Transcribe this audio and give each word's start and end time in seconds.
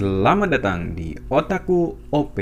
Selamat 0.00 0.48
datang 0.48 0.96
di 0.96 1.12
Otaku 1.28 1.92
OP. 2.08 2.36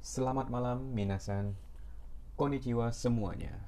Selamat 0.00 0.48
malam 0.48 0.96
minasan. 0.96 1.52
Konnichiwa 2.40 2.88
semuanya. 2.96 3.60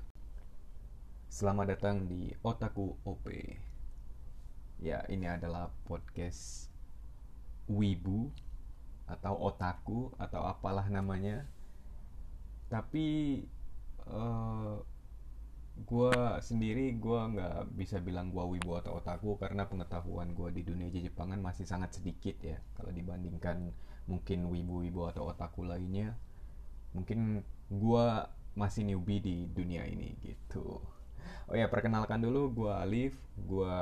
Selamat 1.29 1.77
datang 1.77 2.09
di 2.09 2.33
Otaku 2.41 2.97
OP. 3.05 3.29
Ya, 4.81 5.05
ini 5.13 5.29
adalah 5.29 5.69
podcast 5.85 6.73
Wibu 7.69 8.33
atau 9.05 9.37
Otaku 9.45 10.17
atau 10.17 10.49
apalah 10.49 10.89
namanya. 10.89 11.58
Tapi 12.69 13.07
uh, 14.09 14.77
gue 15.79 16.17
sendiri 16.43 16.99
gue 16.99 17.21
nggak 17.35 17.71
bisa 17.79 18.03
bilang 18.03 18.35
gue 18.35 18.43
wibu 18.43 18.75
atau 18.83 18.99
otaku 18.99 19.39
karena 19.39 19.65
pengetahuan 19.71 20.35
gue 20.35 20.51
di 20.51 20.63
dunia 20.67 20.91
Jepangan 20.91 21.39
masih 21.39 21.65
sangat 21.65 21.97
sedikit 21.97 22.37
ya. 22.43 22.59
Kalau 22.77 22.91
dibandingkan 22.93 23.73
mungkin 24.09 24.49
wibu-wibu 24.49 25.13
atau 25.13 25.29
otaku 25.29 25.69
lainnya 25.69 26.17
mungkin 26.97 27.45
gue 27.69 28.07
masih 28.57 28.83
newbie 28.89 29.21
di 29.21 29.47
dunia 29.47 29.85
ini 29.85 30.17
gitu. 30.25 30.81
Oh 31.49 31.57
ya 31.57 31.69
perkenalkan 31.71 32.21
dulu 32.25 32.65
gue 32.65 32.73
Alif. 32.73 33.15
Gue 33.39 33.77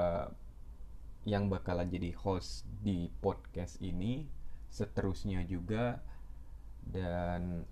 yang 1.27 1.51
bakalan 1.51 1.91
jadi 1.91 2.15
host 2.15 2.63
di 2.83 3.11
podcast 3.19 3.80
ini 3.83 4.27
seterusnya 4.71 5.43
juga. 5.49 6.03
Dan 6.87 7.66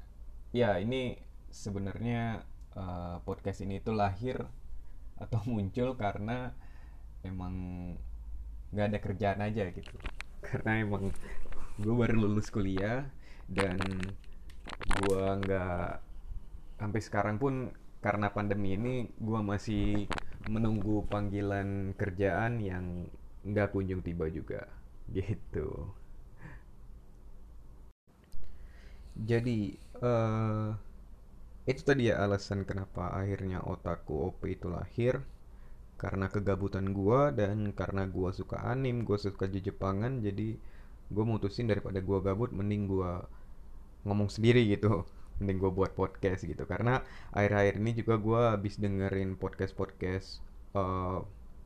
ya 0.54 0.78
ini 0.78 1.18
sebenarnya 1.50 2.47
uh, 2.78 3.19
podcast 3.27 3.66
ini 3.66 3.83
tuh 3.83 3.98
lahir 3.98 4.38
atau 5.19 5.42
muncul 5.50 5.98
karena 5.98 6.55
emang 7.27 7.55
nggak 8.70 8.86
ada 8.94 8.98
kerjaan 9.02 9.41
aja 9.42 9.66
gitu. 9.75 9.94
Karena 10.47 10.78
emang 10.78 11.10
gue 11.82 11.94
baru 11.94 12.14
lulus 12.14 12.55
kuliah 12.55 13.10
dan 13.50 13.82
gue 15.02 15.25
nggak 15.42 15.91
sampai 16.78 17.00
sekarang 17.02 17.36
pun 17.42 17.75
karena 17.98 18.30
pandemi 18.30 18.78
ini 18.78 19.10
gue 19.19 19.41
masih 19.42 20.06
menunggu 20.47 21.02
panggilan 21.10 21.98
kerjaan 21.98 22.62
yang 22.62 23.10
nggak 23.42 23.75
kunjung 23.75 24.06
tiba 24.06 24.30
juga 24.30 24.70
gitu. 25.10 25.91
Jadi 29.14 29.83
uh, 30.05 30.77
itu 31.64 31.80
tadi 31.80 32.12
ya 32.12 32.20
alasan 32.20 32.69
kenapa 32.69 33.08
akhirnya 33.16 33.64
otaku 33.64 34.28
OP 34.28 34.41
itu 34.52 34.69
lahir. 34.69 35.24
Karena 35.97 36.28
kegabutan 36.28 36.92
gue 36.92 37.33
dan 37.33 37.72
karena 37.72 38.05
gue 38.05 38.30
suka 38.34 38.60
anim 38.60 39.06
gue 39.08 39.16
suka 39.16 39.48
Jepangan 39.48 40.20
jadi 40.20 40.58
gue 41.08 41.25
mutusin 41.25 41.70
daripada 41.70 42.02
gue 42.05 42.19
gabut 42.20 42.50
mending 42.52 42.84
gue 42.91 43.12
ngomong 44.05 44.28
sendiri 44.28 44.69
gitu. 44.69 45.08
Mending 45.41 45.58
gue 45.58 45.72
buat 45.72 45.92
podcast 45.97 46.47
gitu. 46.47 46.62
Karena 46.69 47.02
akhir-akhir 47.34 47.75
ini 47.80 47.92
juga 47.97 48.14
gue 48.20 48.41
habis 48.55 48.78
dengerin 48.78 49.34
podcast 49.41 49.72
podcast 49.75 50.28
uh, 50.77 51.25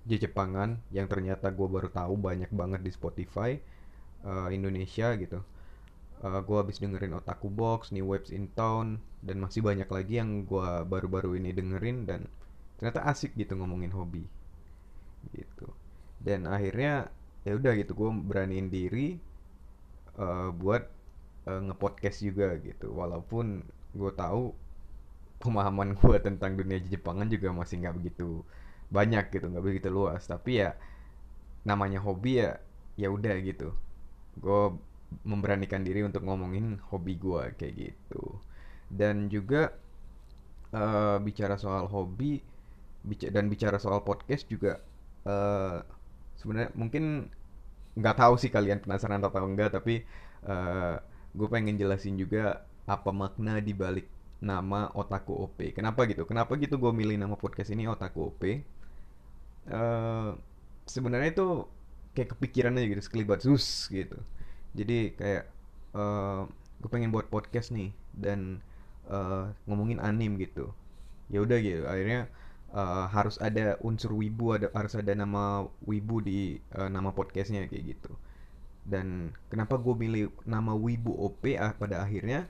Jepangan 0.08 0.80
yang 0.88 1.04
ternyata 1.04 1.52
gue 1.52 1.68
baru 1.68 1.92
tahu 1.92 2.16
banyak 2.16 2.48
banget 2.48 2.80
di 2.80 2.88
Spotify 2.88 3.60
uh, 4.24 4.48
Indonesia 4.48 5.12
gitu 5.20 5.44
uh, 6.22 6.40
gue 6.42 6.56
habis 6.58 6.82
dengerin 6.82 7.14
Otaku 7.18 7.48
Box, 7.50 7.94
New 7.94 8.10
Waves 8.10 8.34
in 8.34 8.50
Town, 8.54 8.98
dan 9.22 9.42
masih 9.42 9.62
banyak 9.62 9.86
lagi 9.86 10.18
yang 10.18 10.46
gue 10.46 10.68
baru-baru 10.86 11.38
ini 11.38 11.54
dengerin 11.54 12.06
dan 12.06 12.26
ternyata 12.78 13.06
asik 13.06 13.34
gitu 13.34 13.58
ngomongin 13.58 13.90
hobi. 13.94 14.24
Gitu. 15.34 15.66
Dan 16.22 16.46
akhirnya 16.46 17.10
ya 17.46 17.54
udah 17.54 17.72
gitu 17.78 17.94
gue 17.94 18.10
beraniin 18.10 18.68
diri 18.70 19.18
uh, 20.18 20.50
buat 20.54 20.86
uh, 21.46 21.60
ngepodcast 21.70 22.22
juga 22.22 22.54
gitu. 22.62 22.94
Walaupun 22.94 23.62
gue 23.94 24.12
tahu 24.14 24.54
pemahaman 25.38 25.94
gue 25.94 26.16
tentang 26.26 26.58
dunia 26.58 26.82
Jepangan 26.82 27.30
juga 27.30 27.54
masih 27.54 27.82
nggak 27.82 27.96
begitu 27.98 28.42
banyak 28.88 29.30
gitu 29.30 29.46
nggak 29.50 29.64
begitu 29.64 29.88
luas. 29.90 30.26
Tapi 30.26 30.62
ya 30.66 30.74
namanya 31.66 32.02
hobi 32.02 32.42
ya 32.42 32.58
ya 32.98 33.10
udah 33.10 33.34
gitu. 33.42 33.74
Gue 34.38 34.78
memberanikan 35.24 35.80
diri 35.80 36.04
untuk 36.04 36.24
ngomongin 36.24 36.80
hobi 36.92 37.16
gue 37.16 37.42
kayak 37.56 37.74
gitu 37.74 38.36
dan 38.92 39.28
juga 39.32 39.72
uh, 40.72 41.16
bicara 41.20 41.56
soal 41.56 41.88
hobi 41.88 42.40
bica 43.04 43.32
dan 43.32 43.48
bicara 43.48 43.80
soal 43.80 44.04
podcast 44.04 44.44
juga 44.48 44.80
uh, 45.24 45.80
sebenarnya 46.36 46.70
mungkin 46.76 47.32
nggak 47.96 48.16
tahu 48.20 48.34
sih 48.36 48.52
kalian 48.52 48.84
penasaran 48.84 49.24
atau 49.24 49.42
enggak 49.42 49.74
tapi 49.74 50.04
uh, 50.44 51.00
gue 51.32 51.48
pengen 51.48 51.80
jelasin 51.80 52.20
juga 52.20 52.68
apa 52.88 53.10
makna 53.12 53.60
di 53.60 53.76
balik 53.76 54.08
nama 54.38 54.86
Otaku 54.94 55.34
OP. 55.34 55.58
Kenapa 55.74 56.06
gitu? 56.06 56.22
Kenapa 56.22 56.54
gitu 56.56 56.78
gue 56.78 56.92
milih 56.94 57.18
nama 57.18 57.34
podcast 57.34 57.74
ini 57.74 57.90
Otaku 57.90 58.32
OP? 58.32 58.42
Uh, 59.68 60.38
sebenarnya 60.86 61.34
itu 61.34 61.66
kayak 62.16 62.38
kepikiran 62.38 62.78
aja 62.80 62.86
gitu 62.88 63.02
sekelibat 63.04 63.44
sus 63.44 63.86
gitu 63.92 64.16
jadi 64.76 65.12
kayak 65.16 65.44
uh, 65.96 66.00
eh, 66.00 66.42
gue 66.78 66.90
pengen 66.90 67.10
buat 67.10 67.26
podcast 67.32 67.72
nih 67.74 67.90
dan 68.14 68.60
uh, 69.08 69.50
ngomongin 69.64 69.98
anim 70.02 70.36
gitu. 70.36 70.72
Ya 71.28 71.44
udah 71.44 71.58
gitu 71.60 71.84
akhirnya 71.84 72.28
uh, 72.72 73.08
harus 73.08 73.36
ada 73.40 73.76
unsur 73.84 74.16
wibu 74.16 74.56
ada 74.56 74.72
harus 74.72 74.96
ada 74.96 75.12
nama 75.12 75.68
wibu 75.84 76.20
di 76.24 76.60
uh, 76.76 76.88
nama 76.88 77.12
podcastnya 77.12 77.64
kayak 77.68 77.96
gitu. 77.96 78.12
Dan 78.88 79.36
kenapa 79.52 79.76
gue 79.76 79.92
milih 79.92 80.32
nama 80.48 80.72
wibu 80.72 81.12
op 81.12 81.44
ah, 81.60 81.76
pada 81.76 82.00
akhirnya? 82.00 82.48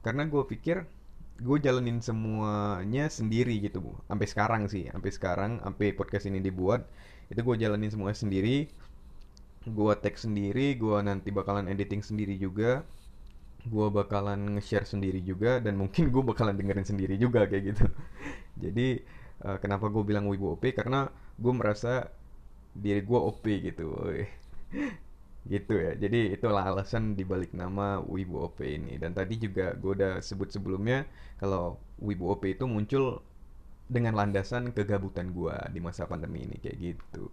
Karena 0.00 0.24
gue 0.24 0.42
pikir 0.48 0.88
gue 1.34 1.58
jalanin 1.58 1.98
semuanya 1.98 3.10
sendiri 3.10 3.58
gitu 3.60 3.84
bu. 3.84 3.92
Sampai 4.08 4.26
sekarang 4.30 4.62
sih 4.70 4.88
sampai 4.88 5.10
sekarang 5.12 5.50
sampai 5.60 5.92
podcast 5.92 6.24
ini 6.30 6.40
dibuat 6.40 6.86
itu 7.32 7.40
gue 7.40 7.56
jalanin 7.56 7.88
semuanya 7.88 8.16
sendiri 8.16 8.68
gue 9.64 9.92
tag 9.96 10.14
sendiri 10.20 10.76
gue 10.76 10.96
nanti 11.00 11.32
bakalan 11.32 11.68
editing 11.72 12.04
sendiri 12.04 12.36
juga. 12.36 12.84
Gue 13.64 13.88
bakalan 13.88 14.60
nge-share 14.60 14.84
sendiri 14.84 15.24
juga 15.24 15.56
dan 15.56 15.80
mungkin 15.80 16.12
gue 16.12 16.20
bakalan 16.20 16.52
dengerin 16.52 16.84
sendiri 16.84 17.16
juga 17.16 17.48
kayak 17.48 17.64
gitu. 17.72 17.86
Jadi 18.64 19.00
uh, 19.44 19.56
kenapa 19.56 19.88
gue 19.88 20.04
bilang 20.04 20.28
wibu 20.28 20.52
OP 20.56 20.68
karena 20.76 21.08
gue 21.40 21.52
merasa 21.56 22.12
diri 22.76 23.00
gue 23.00 23.16
OP 23.16 23.44
gitu 23.64 23.88
gitu 25.52 25.74
ya. 25.80 25.92
Jadi 25.96 26.36
itulah 26.36 26.64
alasan 26.68 27.16
dibalik 27.16 27.56
nama 27.56 28.04
wibu 28.04 28.44
OP 28.44 28.60
ini. 28.64 29.00
Dan 29.00 29.16
tadi 29.16 29.40
juga 29.40 29.72
gue 29.72 29.92
udah 29.96 30.12
sebut 30.20 30.52
sebelumnya 30.52 31.08
kalau 31.40 31.80
wibu 32.04 32.36
OP 32.36 32.44
itu 32.52 32.68
muncul 32.68 33.24
dengan 33.88 34.16
landasan 34.16 34.72
kegabutan 34.72 35.32
gue 35.32 35.56
di 35.72 35.80
masa 35.80 36.08
pandemi 36.08 36.44
ini 36.44 36.56
kayak 36.60 36.76
gitu. 36.80 37.28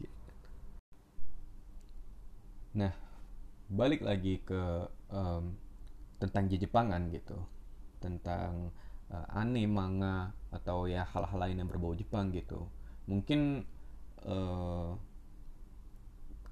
gitu. 0.00 0.19
Nah, 2.70 2.94
balik 3.66 4.06
lagi 4.06 4.38
ke 4.46 4.86
um, 5.10 5.58
tentang 6.22 6.46
Jepangan 6.46 7.10
gitu, 7.10 7.34
tentang 7.98 8.70
uh, 9.10 9.26
anime, 9.34 9.74
manga 9.74 10.30
atau 10.54 10.86
ya 10.86 11.02
hal-hal 11.10 11.38
lain 11.38 11.62
yang 11.64 11.68
berbau 11.70 11.98
Jepang 11.98 12.30
gitu. 12.30 12.70
Mungkin 13.10 13.66
uh, 14.22 14.94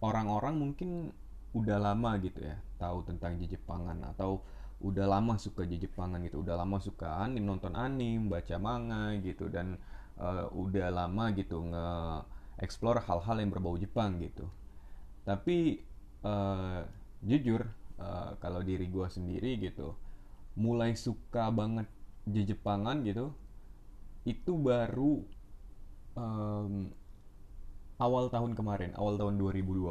orang-orang 0.02 0.54
mungkin 0.58 1.14
udah 1.54 1.78
lama 1.80 2.18
gitu 2.20 2.44
ya 2.44 2.60
tahu 2.76 3.02
tentang 3.06 3.38
Jepangan 3.38 3.98
atau 4.14 4.42
udah 4.78 5.06
lama 5.10 5.34
suka 5.38 5.66
Jepangan 5.66 6.22
gitu, 6.26 6.42
udah 6.42 6.58
lama 6.58 6.78
suka 6.82 7.22
anime, 7.22 7.46
nonton 7.46 7.74
anime, 7.78 8.30
baca 8.30 8.58
manga 8.58 9.14
gitu 9.22 9.50
dan 9.50 9.78
uh, 10.18 10.50
udah 10.50 10.90
lama 10.90 11.30
gitu 11.34 11.62
nge 11.62 11.86
explore 12.58 13.02
hal-hal 13.06 13.38
yang 13.38 13.50
berbau 13.54 13.78
Jepang 13.78 14.18
gitu. 14.18 14.50
Tapi 15.22 15.87
uh, 16.24 16.82
jujur 17.22 17.66
uh, 17.98 18.34
kalau 18.38 18.62
diri 18.62 18.86
gue 18.86 19.06
sendiri 19.10 19.58
gitu 19.58 19.94
mulai 20.58 20.94
suka 20.98 21.50
banget 21.54 21.86
Jepangan 22.28 23.00
gitu 23.08 23.32
itu 24.28 24.52
baru 24.52 25.24
um, 26.12 26.92
awal 27.96 28.28
tahun 28.28 28.52
kemarin 28.52 28.92
awal 29.00 29.16
tahun 29.16 29.40
2020 29.40 29.88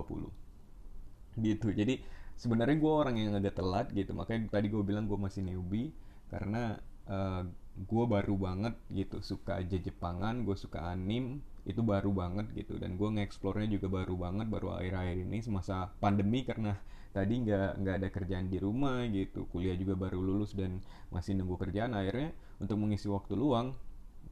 gitu 1.42 1.68
jadi 1.74 1.98
sebenarnya 2.38 2.78
gue 2.78 2.94
orang 2.94 3.16
yang 3.18 3.34
agak 3.34 3.58
telat 3.58 3.90
gitu 3.90 4.14
makanya 4.14 4.54
tadi 4.54 4.70
gue 4.70 4.84
bilang 4.86 5.10
gue 5.10 5.18
masih 5.18 5.42
newbie 5.42 5.90
karena 6.30 6.78
uh, 7.10 7.42
gue 7.78 8.04
baru 8.10 8.34
banget 8.34 8.74
gitu 8.90 9.22
suka 9.22 9.62
aja 9.62 9.78
Jepangan 9.78 10.42
gue 10.42 10.58
suka 10.58 10.82
anim 10.90 11.46
itu 11.68 11.84
baru 11.84 12.10
banget 12.16 12.50
gitu. 12.56 12.80
Dan 12.82 12.96
gue 12.98 13.10
nge-explore-nya 13.12 13.68
juga 13.70 13.88
baru 13.92 14.16
banget 14.18 14.48
baru 14.50 14.80
akhir-akhir 14.80 15.18
ini 15.28 15.38
semasa 15.44 15.92
pandemi 16.02 16.42
karena 16.48 16.74
tadi 17.12 17.44
nggak 17.44 17.82
nggak 17.84 17.96
ada 18.02 18.10
kerjaan 18.10 18.48
di 18.50 18.58
rumah 18.58 19.04
gitu. 19.12 19.46
Kuliah 19.52 19.76
juga 19.78 19.94
baru 20.00 20.18
lulus 20.24 20.56
dan 20.56 20.82
masih 21.14 21.38
nunggu 21.38 21.60
kerjaan. 21.60 21.94
Akhirnya 21.94 22.34
untuk 22.58 22.80
mengisi 22.82 23.12
waktu 23.12 23.36
luang 23.38 23.76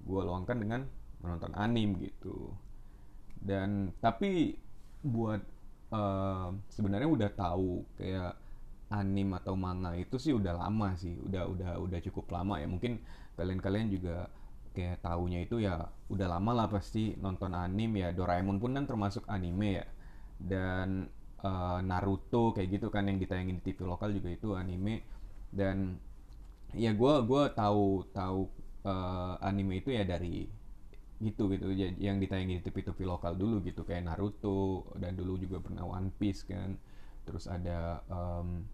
gue 0.05 0.21
luangkan 0.21 0.57
dengan 0.57 0.81
menonton 1.21 1.53
anim 1.53 1.99
gitu. 2.01 2.55
Dan 3.35 3.93
tapi 4.01 4.57
buat 5.05 5.43
uh, 5.93 6.49
sebenarnya 6.71 7.09
udah 7.11 7.29
tahu 7.35 7.83
kayak 7.99 8.33
anim 8.93 9.33
atau 9.33 9.57
manga 9.57 9.97
itu 9.97 10.21
sih 10.21 10.29
udah 10.31 10.53
lama 10.61 10.93
sih 10.93 11.17
udah 11.25 11.49
udah 11.49 11.71
udah 11.83 11.99
cukup 11.99 12.31
lama 12.31 12.61
ya. 12.61 12.67
Mungkin 12.69 13.01
kalian-kalian 13.35 13.87
juga 13.91 14.27
kayak 14.75 14.99
taunya 14.99 15.39
itu 15.47 15.63
ya 15.63 15.87
udah 16.11 16.27
lama 16.35 16.51
lah 16.51 16.67
pasti 16.67 17.15
nonton 17.19 17.55
anime 17.55 18.03
ya. 18.03 18.09
Doraemon 18.11 18.59
pun 18.59 18.75
kan 18.75 18.83
termasuk 18.83 19.23
anime 19.31 19.83
ya. 19.83 19.85
Dan 20.35 21.07
uh, 21.43 21.79
Naruto 21.79 22.51
kayak 22.51 22.79
gitu 22.79 22.87
kan 22.91 23.07
yang 23.07 23.19
ditayangin 23.19 23.63
di 23.63 23.71
TV 23.71 23.87
lokal 23.87 24.11
juga 24.11 24.29
itu 24.31 24.51
anime. 24.55 25.07
Dan 25.51 25.95
ya 26.75 26.91
gue 26.91 27.13
gua 27.23 27.47
tahu 27.55 28.03
tahu 28.11 28.51
uh, 28.83 29.39
anime 29.39 29.79
itu 29.79 29.95
ya 29.95 30.03
dari 30.03 30.43
gitu 31.23 31.47
gitu. 31.55 31.71
Yang 31.75 32.27
ditayangin 32.27 32.59
di 32.59 32.63
TV-TV 32.67 32.99
lokal 33.07 33.39
dulu 33.39 33.63
gitu. 33.63 33.87
Kayak 33.87 34.11
Naruto 34.11 34.91
dan 34.99 35.15
dulu 35.15 35.39
juga 35.39 35.63
pernah 35.63 35.87
One 35.87 36.11
Piece 36.11 36.43
kan. 36.43 36.75
Terus 37.23 37.47
ada 37.47 38.03
um, 38.11 38.67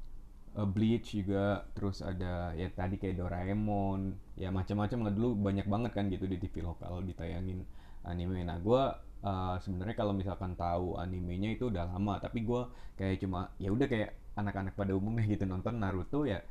uh, 0.57 0.68
Bleach 0.68 1.15
juga 1.15 1.63
terus 1.75 2.03
ada 2.03 2.51
ya 2.56 2.68
tadi 2.71 3.00
kayak 3.00 3.19
Doraemon 3.19 4.15
ya 4.36 4.50
macam-macam. 4.51 5.07
Lah 5.07 5.13
dulu 5.13 5.30
banyak 5.39 5.68
banget 5.68 5.92
kan 5.95 6.06
gitu 6.12 6.25
di 6.27 6.38
TV 6.42 6.65
lokal 6.65 7.03
ditayangin 7.07 7.63
anime. 8.07 8.44
Nah 8.44 8.57
gue 8.59 8.81
uh, 9.24 9.56
sebenarnya 9.62 9.95
kalau 9.95 10.13
misalkan 10.15 10.57
tahu 10.57 10.98
animenya 10.98 11.56
itu 11.56 11.69
udah 11.69 11.88
lama 11.88 12.18
tapi 12.19 12.44
gue 12.44 12.62
kayak 12.98 13.21
cuma 13.21 13.53
ya 13.62 13.69
udah 13.71 13.88
kayak 13.88 14.18
anak-anak 14.36 14.74
pada 14.80 14.95
umumnya 14.95 15.27
gitu 15.27 15.44
nonton 15.44 15.77
Naruto 15.80 16.24
ya 16.27 16.42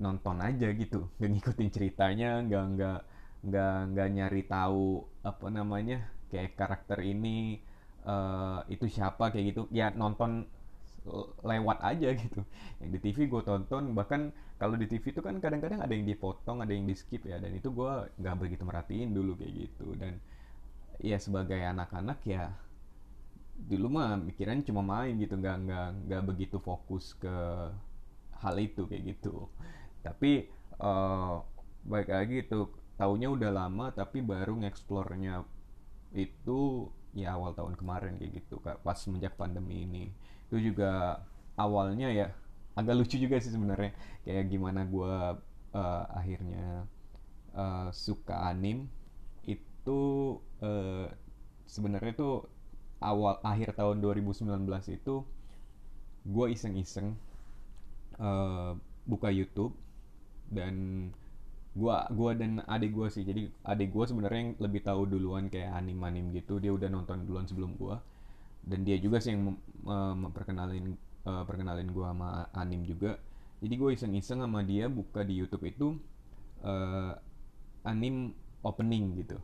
nonton 0.00 0.42
aja 0.42 0.68
gitu. 0.74 1.08
Gak 1.20 1.30
ngikutin 1.30 1.70
ceritanya 1.70 2.42
nggak 2.44 2.64
nggak 2.76 2.98
nggak 3.44 3.76
nggak 3.92 4.08
nyari 4.10 4.42
tahu 4.48 5.04
apa 5.22 5.46
namanya 5.52 6.08
kayak 6.32 6.56
karakter 6.58 6.98
ini 7.04 7.60
uh, 8.08 8.64
itu 8.66 8.90
siapa 8.90 9.30
kayak 9.30 9.54
gitu. 9.54 9.62
Ya 9.70 9.94
nonton 9.94 10.48
lewat 11.44 11.78
aja 11.84 12.08
gitu. 12.16 12.40
Yang 12.80 12.90
di 12.96 12.98
TV 13.04 13.18
gue 13.28 13.42
tonton 13.44 13.92
bahkan 13.92 14.32
kalau 14.56 14.78
di 14.80 14.88
TV 14.88 15.12
itu 15.12 15.20
kan 15.20 15.36
kadang-kadang 15.42 15.84
ada 15.84 15.92
yang 15.92 16.08
dipotong 16.08 16.64
ada 16.64 16.72
yang 16.72 16.88
di 16.88 16.96
skip 16.96 17.24
ya. 17.28 17.36
Dan 17.36 17.56
itu 17.56 17.68
gue 17.70 17.92
nggak 18.20 18.36
begitu 18.40 18.62
merhatiin 18.64 19.12
dulu 19.12 19.36
kayak 19.36 19.52
gitu. 19.68 19.92
Dan 19.96 20.18
ya 21.02 21.18
sebagai 21.20 21.58
anak-anak 21.60 22.18
ya 22.24 22.54
dulu 23.54 23.86
mah 24.00 24.18
mikiran 24.18 24.64
cuma 24.64 24.80
main 24.80 25.14
gitu. 25.20 25.36
Nggak 25.36 25.56
nggak 25.68 25.88
nggak 26.08 26.22
begitu 26.24 26.56
fokus 26.62 27.12
ke 27.20 27.36
hal 28.40 28.56
itu 28.60 28.88
kayak 28.88 29.16
gitu. 29.16 29.48
Tapi 30.00 30.48
uh, 30.80 31.40
baik 31.84 32.08
lagi 32.08 32.36
itu 32.44 32.68
taunya 32.96 33.28
udah 33.28 33.50
lama 33.50 33.90
tapi 33.90 34.22
baru 34.22 34.54
ngeksplornya 34.62 35.42
itu 36.14 36.88
ya 37.14 37.34
awal 37.34 37.54
tahun 37.54 37.74
kemarin 37.74 38.18
kayak 38.18 38.42
gitu 38.42 38.62
pas 38.62 38.98
semenjak 38.98 39.34
pandemi 39.34 39.82
ini 39.86 40.04
itu 40.54 40.70
juga 40.70 41.18
awalnya 41.58 42.14
ya 42.14 42.30
agak 42.78 42.94
lucu 42.94 43.18
juga 43.18 43.42
sih 43.42 43.50
sebenarnya. 43.50 43.90
Kayak 44.22 44.54
gimana 44.54 44.86
gue 44.86 45.14
uh, 45.74 46.04
akhirnya 46.14 46.86
uh, 47.58 47.90
suka 47.90 48.54
anim 48.54 48.86
itu 49.42 50.00
uh, 50.62 51.10
sebenarnya 51.66 52.14
tuh 52.14 52.46
awal 53.02 53.42
akhir 53.42 53.74
tahun 53.74 53.98
2019 53.98 54.46
itu 54.94 55.26
gue 56.22 56.46
iseng-iseng 56.54 57.18
uh, 58.22 58.78
buka 59.10 59.34
YouTube 59.34 59.74
dan 60.54 61.10
gua 61.74 62.06
gua 62.14 62.38
dan 62.38 62.62
adik 62.70 62.94
gua 62.94 63.10
sih. 63.10 63.26
Jadi 63.26 63.50
adik 63.66 63.90
gua 63.90 64.06
sebenarnya 64.06 64.40
yang 64.46 64.52
lebih 64.62 64.86
tahu 64.86 65.10
duluan 65.10 65.50
kayak 65.50 65.74
anim 65.74 65.98
anim 66.06 66.30
gitu. 66.30 66.62
Dia 66.62 66.70
udah 66.70 66.86
nonton 66.86 67.26
duluan 67.26 67.50
sebelum 67.50 67.74
gua 67.74 67.98
dan 68.64 68.80
dia 68.82 68.96
juga 68.96 69.20
sih 69.20 69.36
yang 69.36 69.56
memperkenalin 70.20 70.96
uh, 71.28 71.44
perkenalin 71.44 71.88
gue 71.92 72.06
sama 72.06 72.48
anim 72.56 72.80
juga 72.84 73.20
jadi 73.60 73.74
gue 73.76 73.90
iseng-iseng 73.96 74.40
sama 74.40 74.64
dia 74.64 74.88
buka 74.88 75.24
di 75.24 75.36
YouTube 75.36 75.64
itu 75.68 75.96
uh, 76.64 77.12
anim 77.84 78.32
opening 78.64 79.20
gitu 79.20 79.36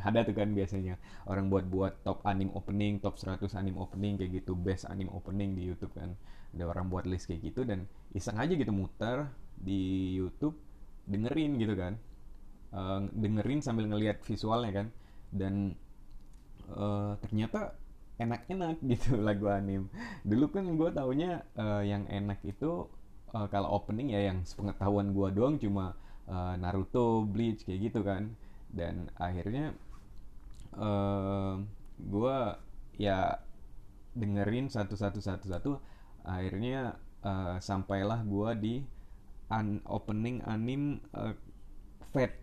ada 0.00 0.24
tuh 0.24 0.32
kan 0.32 0.48
biasanya 0.56 0.96
orang 1.28 1.52
buat-buat 1.52 2.02
top 2.02 2.24
anim 2.24 2.48
opening, 2.56 2.98
top 3.04 3.20
100 3.20 3.52
anim 3.60 3.76
opening 3.76 4.16
kayak 4.16 4.42
gitu, 4.42 4.56
best 4.56 4.88
anim 4.88 5.12
opening 5.12 5.52
di 5.52 5.68
YouTube 5.68 5.92
kan. 5.92 6.16
Ada 6.52 6.64
orang 6.68 6.88
buat 6.88 7.04
list 7.04 7.28
kayak 7.28 7.52
gitu 7.52 7.64
dan 7.64 7.88
iseng 8.12 8.36
aja 8.36 8.52
gitu 8.52 8.72
muter 8.72 9.28
di 9.56 10.12
YouTube 10.16 10.56
dengerin 11.08 11.60
gitu 11.60 11.74
kan. 11.76 12.00
Uh, 12.72 13.04
dengerin 13.12 13.60
sambil 13.60 13.84
ngelihat 13.84 14.24
visualnya 14.24 14.84
kan. 14.84 14.86
Dan 15.32 15.76
uh, 16.72 17.14
ternyata 17.20 17.76
enak-enak 18.20 18.80
gitu 18.92 19.16
lagu 19.20 19.48
anim. 19.48 19.88
Dulu 20.26 20.52
kan 20.52 20.64
gue 20.76 20.90
taunya 20.92 21.44
uh, 21.56 21.80
yang 21.84 22.04
enak 22.08 22.40
itu 22.44 22.88
uh, 23.32 23.46
kalau 23.48 23.72
opening 23.72 24.12
ya 24.12 24.32
yang 24.32 24.44
sepengetahuan 24.44 25.12
gue 25.16 25.28
doang 25.32 25.56
cuma 25.56 25.96
uh, 26.28 26.54
Naruto 26.58 27.24
Bleach 27.24 27.64
kayak 27.64 27.92
gitu 27.92 28.00
kan. 28.04 28.36
Dan 28.72 29.12
akhirnya 29.20 29.76
uh, 30.76 31.60
gue 32.00 32.38
ya 33.00 33.40
dengerin 34.12 34.68
satu-satu 34.68 35.24
satu-satu 35.24 35.80
akhirnya 36.28 37.00
uh, 37.24 37.56
sampailah 37.58 38.20
gue 38.28 38.50
di 38.60 38.74
an 39.48 39.80
opening 39.88 40.44
anim 40.44 41.00
uh, 41.16 41.32
Fate 42.12 42.36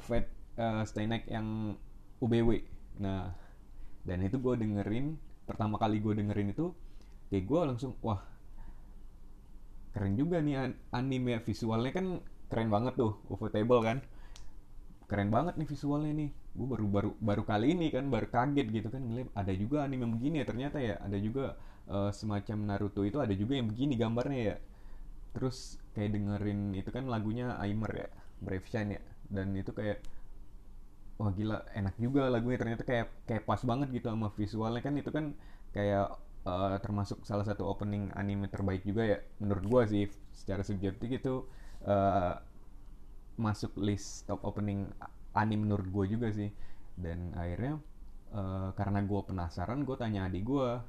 Fate 0.00 0.32
uh, 0.56 0.84
Stay 0.88 1.08
yang 1.28 1.76
UBW 2.20 2.64
nah 3.00 3.32
dan 4.04 4.24
itu 4.24 4.36
gue 4.40 4.54
dengerin 4.56 5.16
pertama 5.44 5.76
kali 5.76 6.00
gue 6.00 6.14
dengerin 6.16 6.54
itu 6.54 6.72
kayak 7.28 7.44
gue 7.46 7.60
langsung 7.66 7.92
wah 8.00 8.20
keren 9.90 10.14
juga 10.14 10.38
nih 10.38 10.74
anime 10.94 11.42
visualnya. 11.42 11.90
Kan 11.94 12.06
keren 12.50 12.70
banget 12.70 12.94
tuh 12.98 13.18
Table 13.50 13.82
kan. 13.82 13.98
Keren 15.10 15.28
banget 15.34 15.58
nih 15.58 15.66
visualnya 15.66 16.12
nih. 16.14 16.30
Gue 16.54 16.66
baru 16.66 16.86
baru 16.86 17.10
baru 17.18 17.42
kali 17.46 17.74
ini 17.74 17.90
kan 17.94 18.10
baru 18.10 18.26
kaget 18.30 18.66
gitu 18.70 18.88
kan 18.90 19.02
ngeliat 19.02 19.30
ada 19.34 19.52
juga 19.54 19.86
anime 19.86 20.06
begini 20.18 20.42
ya 20.42 20.46
ternyata 20.46 20.78
ya 20.82 20.98
ada 20.98 21.18
juga 21.18 21.54
uh, 21.86 22.10
semacam 22.10 22.74
Naruto 22.74 23.06
itu 23.06 23.18
ada 23.22 23.34
juga 23.34 23.58
yang 23.58 23.70
begini 23.70 23.94
gambarnya 23.98 24.40
ya. 24.54 24.56
Terus 25.34 25.78
kayak 25.94 26.10
dengerin 26.14 26.74
itu 26.74 26.90
kan 26.90 27.06
lagunya 27.06 27.54
Aimer 27.58 27.90
ya 27.90 28.08
Brave 28.42 28.66
Shine 28.66 28.90
ya. 28.98 29.02
Dan 29.30 29.54
itu 29.54 29.70
kayak 29.74 30.02
wah 31.20 31.30
gila 31.36 31.68
enak 31.76 31.94
juga 32.00 32.32
lagunya. 32.32 32.56
Ternyata 32.56 32.82
kayak 32.88 33.28
kayak 33.28 33.44
pas 33.44 33.60
banget 33.60 33.88
gitu 33.92 34.08
sama 34.08 34.32
visualnya. 34.32 34.80
Kan 34.80 34.96
itu 34.96 35.10
kan 35.12 35.36
kayak 35.76 36.16
uh, 36.48 36.76
termasuk 36.80 37.20
salah 37.28 37.44
satu 37.44 37.68
opening 37.68 38.08
anime 38.16 38.48
terbaik 38.48 38.80
juga 38.82 39.04
ya 39.04 39.18
menurut 39.38 39.64
gua 39.68 39.82
sih 39.84 40.08
secara 40.32 40.64
subjektif 40.64 41.08
itu 41.12 41.44
uh, 41.84 42.34
masuk 43.36 43.76
list 43.76 44.24
top 44.24 44.40
opening 44.48 44.88
anime 45.36 45.68
menurut 45.68 45.86
gua 45.92 46.04
juga 46.08 46.32
sih. 46.32 46.48
Dan 46.96 47.36
akhirnya 47.36 47.76
uh, 48.32 48.72
karena 48.72 49.04
gua 49.04 49.20
penasaran 49.28 49.84
gua 49.84 50.00
tanya 50.00 50.24
adik 50.24 50.48
gua. 50.48 50.80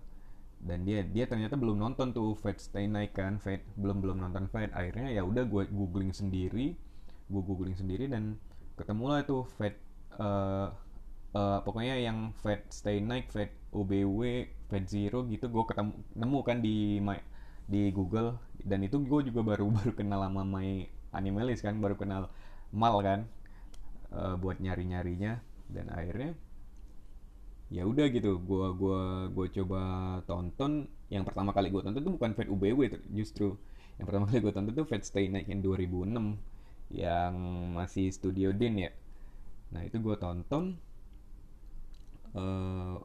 Dan 0.61 0.85
dia 0.87 1.03
dia 1.03 1.25
ternyata 1.25 1.57
belum 1.57 1.75
nonton 1.75 2.13
tuh 2.13 2.37
Fate 2.37 2.61
Stay 2.61 2.85
Night 2.85 3.17
kan 3.17 3.41
Fate 3.41 3.65
belum 3.75 3.99
belum 3.99 4.17
nonton 4.23 4.47
Fate. 4.47 4.71
Akhirnya 4.77 5.09
ya 5.09 5.25
udah 5.25 5.41
gue 5.49 5.65
googling 5.73 6.13
sendiri 6.13 6.77
gue 7.31 7.41
googling 7.41 7.73
sendiri 7.79 8.11
dan 8.11 8.35
ketemulah 8.75 9.23
itu 9.23 9.47
Fate 9.55 9.79
uh, 10.19 10.67
uh, 11.35 11.59
pokoknya 11.63 11.95
yang 11.99 12.35
Fed 12.43 12.67
Stay 12.71 12.99
Night, 12.99 13.31
Fed 13.31 13.51
OBW, 13.71 14.47
Fed 14.67 14.85
Zero 14.87 15.23
gitu 15.27 15.47
gue 15.47 15.63
ketemu 15.67 15.93
nemu 16.15 16.39
kan 16.43 16.57
di 16.59 16.99
my, 16.99 17.19
di 17.67 17.91
Google. 17.91 18.35
Dan 18.61 18.83
itu 18.83 18.99
gue 18.99 19.31
juga 19.31 19.41
baru 19.55 19.71
baru 19.77 19.91
kenal 19.95 20.27
sama 20.27 20.43
my 20.43 20.87
animalist 21.11 21.63
kan 21.63 21.75
baru 21.79 21.99
kenal 21.99 22.31
mal 22.71 22.95
kan 23.03 23.27
uh, 24.15 24.39
buat 24.39 24.63
nyari 24.63 24.87
nyarinya 24.87 25.43
dan 25.67 25.91
akhirnya 25.91 26.31
ya 27.71 27.83
udah 27.87 28.07
gitu 28.11 28.39
gue 28.39 28.67
gua 28.75 29.31
gua 29.31 29.47
coba 29.47 29.81
tonton. 30.27 30.91
Yang 31.11 31.23
pertama 31.31 31.51
kali 31.55 31.71
gue 31.71 31.81
tonton 31.83 32.03
itu 32.03 32.11
bukan 32.11 32.31
Fed 32.35 32.47
UBW 32.51 32.79
justru. 33.15 33.55
Yang 33.99 34.05
pertama 34.07 34.25
kali 34.27 34.39
gue 34.43 34.51
tonton 34.51 34.73
itu 34.75 34.83
Fed 34.87 35.03
Stay 35.07 35.31
Night 35.31 35.47
yang 35.47 35.63
2006 35.63 36.51
yang 36.91 37.33
masih 37.71 38.11
Studio 38.11 38.51
Din 38.51 38.83
ya 38.83 38.91
nah 39.71 39.81
itu 39.87 39.97
gue 40.03 40.15
tonton 40.19 40.75
uh, 42.35 42.95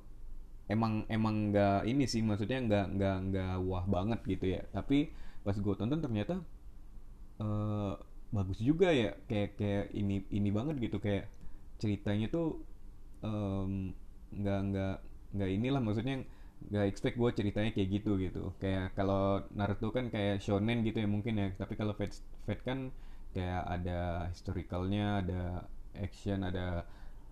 emang 0.67 1.07
emang 1.07 1.55
nggak 1.55 1.87
ini 1.87 2.05
sih 2.11 2.23
maksudnya 2.23 2.59
nggak 2.67 2.87
nggak 2.99 3.17
nggak 3.31 3.55
wah 3.67 3.85
banget 3.87 4.21
gitu 4.27 4.47
ya. 4.59 4.63
Tapi 4.75 5.11
pas 5.47 5.55
gue 5.55 5.75
tonton 5.79 6.03
ternyata 6.03 6.43
uh, 7.43 7.95
bagus 8.35 8.59
juga 8.59 8.91
ya. 8.91 9.15
Kayak 9.31 9.59
kayak 9.59 9.85
ini 9.95 10.27
ini 10.31 10.51
banget 10.51 10.77
gitu. 10.83 10.99
Kayak 10.99 11.31
ceritanya 11.79 12.27
tuh 12.33 12.63
um, 13.23 13.95
nggak 14.35 14.61
nggak 14.73 14.97
nggak 15.37 15.51
inilah 15.55 15.83
maksudnya 15.83 16.27
nggak 16.73 16.87
expect 16.89 17.17
gue 17.21 17.31
ceritanya 17.31 17.71
kayak 17.71 17.89
gitu 18.03 18.19
gitu. 18.19 18.51
Kayak 18.59 18.95
kalau 18.99 19.47
Naruto 19.55 19.95
kan 19.95 20.11
kayak 20.11 20.43
shonen 20.43 20.83
gitu 20.83 20.99
ya 20.99 21.09
mungkin 21.09 21.35
ya. 21.39 21.49
Tapi 21.55 21.79
kalau 21.79 21.95
Fate 21.95 22.19
Fate 22.43 22.63
kan 22.67 22.91
kayak 23.37 23.63
ada 23.69 24.33
historicalnya 24.33 25.23
ada 25.23 25.43
action 26.01 26.45
ada 26.45 26.85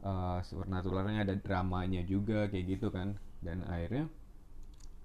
uh, 0.04 0.38
supernaturalnya 0.44 1.24
ada 1.26 1.34
dramanya 1.36 2.02
juga 2.04 2.46
kayak 2.48 2.64
gitu 2.78 2.88
kan. 2.90 3.16
Dan 3.44 3.64
akhirnya 3.68 4.08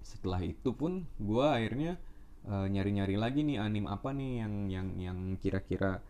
setelah 0.00 0.40
itu 0.40 0.72
pun 0.72 1.04
gue 1.20 1.46
akhirnya 1.46 2.00
uh, 2.48 2.64
nyari-nyari 2.64 3.20
lagi 3.20 3.44
nih 3.44 3.60
anim 3.60 3.84
apa 3.84 4.16
nih 4.16 4.32
yang 4.40 4.54
yang 4.72 4.88
yang 4.96 5.18
kira-kira 5.36 6.00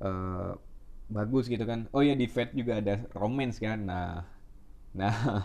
uh, 0.00 0.52
bagus 1.08 1.48
gitu 1.48 1.64
kan. 1.64 1.88
Oh 1.96 2.02
ya 2.04 2.12
di 2.12 2.26
Fate 2.28 2.52
juga 2.52 2.82
ada 2.82 3.00
romance 3.16 3.56
kan. 3.62 3.84
Nah 3.88 4.24
nah 5.00 5.44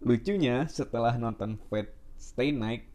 lucunya 0.00 0.64
setelah 0.68 1.16
nonton 1.16 1.60
Fate 1.68 1.92
Stay 2.16 2.52
Night 2.52 2.88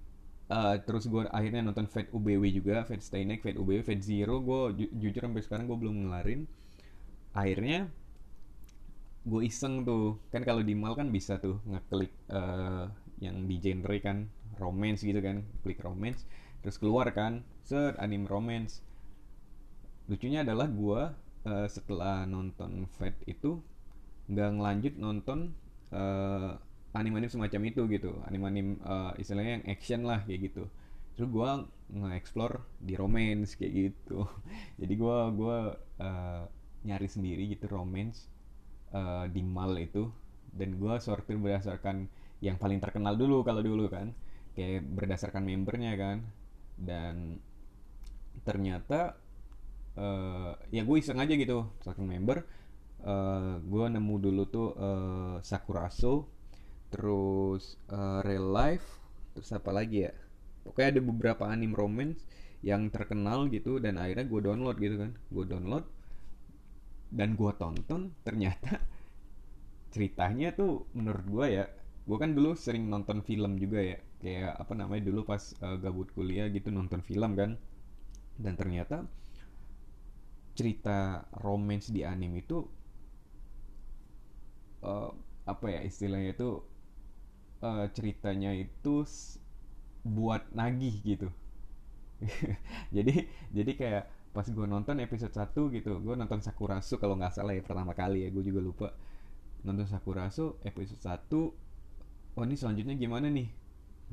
uh, 0.51 0.75
terus 0.83 1.07
gue 1.07 1.25
akhirnya 1.31 1.63
nonton 1.63 1.87
Fate 1.87 2.11
UBW 2.11 2.43
juga 2.51 2.83
Fate 2.83 3.01
Stay 3.01 3.23
Night 3.23 3.41
Fate 3.41 3.57
UBW 3.57 3.81
Fate 3.81 4.03
Zero 4.03 4.43
gue 4.43 4.61
ju 4.83 4.85
jujur 4.99 5.21
sampai 5.23 5.41
sekarang 5.41 5.65
gue 5.71 5.77
belum 5.79 5.95
ngelarin 6.05 6.45
akhirnya 7.31 7.87
gue 9.25 9.41
iseng 9.45 9.85
tuh. 9.85 10.17
Kan 10.33 10.41
kalau 10.41 10.65
di 10.65 10.73
mall 10.73 10.97
kan 10.97 11.09
bisa 11.13 11.37
tuh 11.37 11.61
ngeklik 11.67 12.11
uh, 12.33 12.89
yang 13.21 13.45
di 13.45 13.61
genre 13.61 13.97
kan 14.01 14.27
romance 14.57 15.05
gitu 15.05 15.19
kan. 15.21 15.45
Klik 15.61 15.81
romance 15.81 16.25
terus 16.61 16.77
keluar 16.81 17.09
kan. 17.13 17.45
Set 17.61 17.97
anime 18.01 18.25
romance. 18.25 18.81
Lucunya 20.09 20.41
adalah 20.41 20.67
gue 20.67 21.01
uh, 21.47 21.67
setelah 21.69 22.25
nonton 22.25 22.89
Fate 22.97 23.21
itu 23.29 23.61
nggak 24.31 24.49
ngelanjut 24.57 24.93
nonton 24.95 25.51
uh, 25.91 26.55
anime-anime 26.91 27.31
semacam 27.31 27.61
itu 27.71 27.81
gitu. 27.87 28.11
Anime-anime 28.27 28.81
uh, 28.83 29.13
istilahnya 29.15 29.61
yang 29.61 29.65
action 29.69 30.01
lah 30.03 30.19
kayak 30.27 30.51
gitu. 30.51 30.63
Terus 31.15 31.27
gue 31.27 31.49
nge-explore 31.91 32.63
di 32.79 32.93
romance 32.95 33.55
kayak 33.55 33.73
gitu. 33.73 34.27
Jadi 34.81 34.93
gue 34.95 35.17
gua 35.35 35.75
uh, 35.99 36.43
nyari 36.83 37.07
sendiri 37.07 37.49
gitu 37.51 37.69
romance 37.69 38.27
uh, 38.93 39.25
di 39.29 39.41
mall 39.41 39.77
itu. 39.77 40.09
Dan 40.51 40.75
gue 40.75 40.93
sortir 40.99 41.39
berdasarkan 41.39 42.11
yang 42.43 42.59
paling 42.59 42.81
terkenal 42.83 43.15
dulu 43.15 43.45
kalau 43.45 43.63
dulu 43.63 43.87
kan. 43.87 44.11
Kayak 44.57 44.83
berdasarkan 44.87 45.43
membernya 45.47 45.93
kan. 45.95 46.17
Dan 46.75 47.39
ternyata 48.41 49.15
uh, 49.95 50.55
ya 50.73 50.81
gue 50.83 50.97
iseng 50.97 51.21
aja 51.21 51.33
gitu. 51.33 51.69
Berdasarkan 51.79 52.05
member 52.07 52.43
uh, 53.05 53.57
gue 53.61 53.85
nemu 53.89 54.15
dulu 54.21 54.43
tuh 54.49 54.69
uh, 54.77 55.37
Sakuraso 55.41 56.29
terus 56.91 57.79
uh, 57.87 58.19
real 58.27 58.51
life 58.51 58.85
terus 59.37 59.49
apa 59.55 59.71
lagi 59.71 60.09
ya? 60.09 60.13
Pokoknya 60.61 60.99
ada 60.99 61.01
beberapa 61.01 61.43
anime 61.49 61.73
romance 61.73 62.21
yang 62.61 62.93
terkenal 62.93 63.49
gitu 63.49 63.81
dan 63.81 63.97
akhirnya 63.97 64.27
gue 64.27 64.41
download 64.43 64.77
gitu 64.77 64.95
kan. 64.99 65.11
Gue 65.31 65.45
download 65.47 65.85
dan 67.11 67.35
gue 67.35 67.51
tonton 67.59 68.15
ternyata 68.23 68.79
ceritanya 69.93 70.55
tuh 70.55 70.87
menurut 70.95 71.25
gue 71.27 71.47
ya 71.61 71.65
gue 72.01 72.17
kan 72.17 72.33
dulu 72.33 72.57
sering 72.57 72.89
nonton 72.89 73.21
film 73.21 73.55
juga 73.61 73.79
ya. 73.81 73.97
Kayak 74.21 74.53
apa 74.61 74.73
namanya 74.77 75.03
dulu 75.09 75.25
pas 75.25 75.41
uh, 75.65 75.77
gabut 75.81 76.09
kuliah 76.13 76.49
gitu 76.49 76.69
nonton 76.73 77.01
film 77.05 77.37
kan. 77.37 77.57
Dan 78.37 78.53
ternyata 78.57 79.05
cerita 80.57 81.25
romance 81.39 81.89
di 81.93 82.03
anime 82.03 82.43
itu 82.43 82.57
uh, 84.83 85.09
apa 85.47 85.65
ya 85.71 85.79
istilahnya 85.85 86.35
itu 86.37 86.49
uh, 87.63 87.85
ceritanya 87.93 88.51
itu 88.53 89.05
buat 90.05 90.49
nagih 90.53 90.95
gitu. 91.05 91.29
Jadi 92.95 93.25
jadi 93.49 93.71
kayak 93.73 94.03
pas 94.31 94.47
gue 94.47 94.67
nonton 94.67 94.95
episode 95.03 95.35
1 95.35 95.75
gitu. 95.75 95.91
Gue 95.99 96.15
nonton 96.15 96.39
Sakurasu 96.39 96.95
kalau 96.97 97.19
nggak 97.19 97.35
salah 97.35 97.51
ya 97.51 97.63
pertama 97.63 97.91
kali 97.91 98.23
ya 98.23 98.29
gue 98.31 98.43
juga 98.43 98.63
lupa. 98.63 98.87
Nonton 99.67 99.85
Sakurasu 99.85 100.57
episode 100.63 101.03
1 101.03 102.39
oh 102.39 102.43
ini 102.47 102.55
selanjutnya 102.55 102.95
gimana 102.95 103.27
nih? 103.27 103.51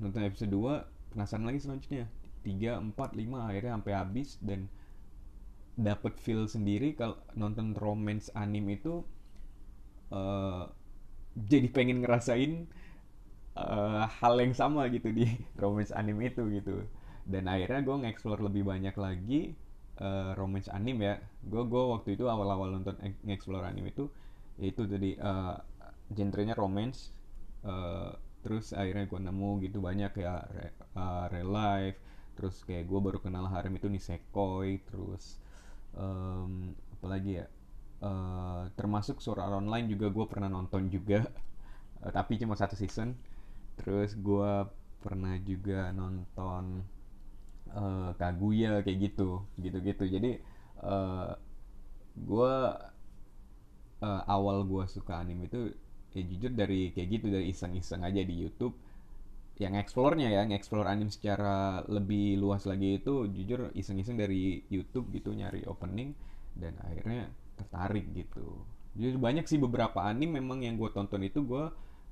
Nonton 0.02 0.26
episode 0.26 0.50
2 0.50 1.14
penasaran 1.14 1.46
lagi 1.46 1.62
selanjutnya. 1.62 2.10
3, 2.42 2.94
4, 2.94 2.94
5 2.94 3.48
akhirnya 3.50 3.72
sampai 3.78 3.92
habis 3.94 4.28
dan 4.42 4.66
dapat 5.78 6.18
feel 6.18 6.50
sendiri 6.50 6.98
kalau 6.98 7.22
nonton 7.38 7.70
romance 7.78 8.34
anime 8.34 8.82
itu 8.82 9.06
uh, 10.10 10.66
jadi 11.38 11.70
pengen 11.70 12.02
ngerasain 12.02 12.66
uh, 13.54 14.10
hal 14.10 14.34
yang 14.42 14.50
sama 14.58 14.90
gitu 14.90 15.14
di 15.14 15.30
romance 15.62 15.94
anime 15.94 16.34
itu 16.34 16.42
gitu. 16.50 16.82
Dan 17.28 17.46
akhirnya 17.46 17.84
gue 17.86 17.96
nge-explore 18.02 18.42
lebih 18.42 18.66
banyak 18.66 18.96
lagi 18.98 19.54
uh, 20.00 20.32
romance 20.38 20.70
anime 20.70 21.02
ya. 21.04 21.14
Gue 21.44 21.62
gue 21.66 21.82
waktu 21.94 22.14
itu 22.18 22.26
awal-awal 22.26 22.74
nonton 22.74 22.98
nge-explore 23.22 23.66
anime 23.66 23.92
itu 23.94 24.06
itu 24.58 24.82
jadi 24.90 25.10
uh, 25.22 25.56
genrenya 26.10 26.58
romance 26.58 27.14
uh, 27.62 28.10
terus 28.42 28.74
akhirnya 28.74 29.06
gue 29.06 29.20
nemu 29.22 29.50
gitu 29.66 29.78
banyak 29.78 30.12
ya 30.18 30.42
re, 30.50 30.74
uh, 30.98 31.26
real 31.30 31.50
life 31.50 31.98
terus 32.38 32.62
kayak 32.66 32.86
gue 32.86 32.98
baru 33.02 33.18
kenal 33.18 33.50
harem 33.50 33.74
itu 33.78 33.90
nisekoi 33.90 34.82
terus 34.86 35.42
um, 35.94 36.74
apalagi 36.98 37.42
ya 37.42 37.46
uh, 38.02 38.70
termasuk 38.78 39.18
suara 39.18 39.46
online 39.50 39.90
juga 39.90 40.10
gue 40.10 40.26
pernah 40.26 40.50
nonton 40.50 40.86
juga 40.90 41.26
tapi 42.16 42.38
cuma 42.38 42.54
satu 42.54 42.78
season 42.78 43.14
terus 43.78 44.14
gue 44.18 44.52
pernah 45.02 45.34
juga 45.42 45.90
nonton 45.94 46.82
uh, 47.74 48.10
Kaguya 48.16 48.80
kayak 48.84 48.98
gitu 49.12 49.44
gitu-gitu. 49.60 50.04
Jadi 50.08 50.30
uh, 50.82 50.88
eh, 50.88 51.30
gue 52.18 52.54
uh, 54.02 54.22
awal 54.26 54.66
gue 54.66 54.84
suka 54.86 55.22
anime 55.22 55.50
itu 55.50 55.74
ya 56.14 56.22
jujur 56.24 56.52
dari 56.54 56.90
kayak 56.94 57.08
gitu 57.18 57.26
dari 57.28 57.46
iseng-iseng 57.52 58.02
aja 58.06 58.22
di 58.22 58.34
YouTube. 58.34 58.74
Yang 59.58 59.90
explore-nya 59.90 60.30
ya, 60.30 60.46
explore 60.54 60.86
anime 60.86 61.10
secara 61.10 61.82
lebih 61.90 62.38
luas 62.38 62.62
lagi 62.62 63.02
itu 63.02 63.26
jujur 63.26 63.74
iseng-iseng 63.74 64.14
dari 64.14 64.62
YouTube 64.70 65.10
gitu 65.10 65.34
nyari 65.34 65.66
opening 65.66 66.14
dan 66.54 66.78
akhirnya 66.86 67.26
tertarik 67.58 68.06
gitu. 68.14 68.62
Jadi 68.94 69.18
banyak 69.18 69.44
sih 69.50 69.58
beberapa 69.58 70.06
anime 70.06 70.38
memang 70.38 70.62
yang 70.62 70.78
gue 70.78 70.90
tonton 70.94 71.26
itu 71.26 71.42
gue 71.42 71.64